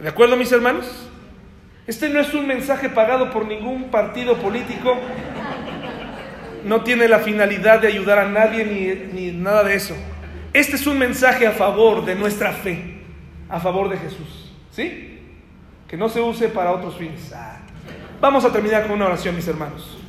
[0.00, 0.86] ¿De acuerdo, mis hermanos?
[1.88, 4.96] Este no es un mensaje pagado por ningún partido político
[6.64, 9.94] no tiene la finalidad de ayudar a nadie ni, ni, nada de eso.
[10.52, 13.00] Este es un mensaje a favor de nuestra fe,
[13.48, 14.52] a favor de Jesús.
[14.70, 15.20] ¿Sí?
[15.88, 17.32] Que no se use para otros fines.
[17.34, 17.58] Ah.
[18.20, 20.01] Vamos a terminar con una oración, mis hermanos.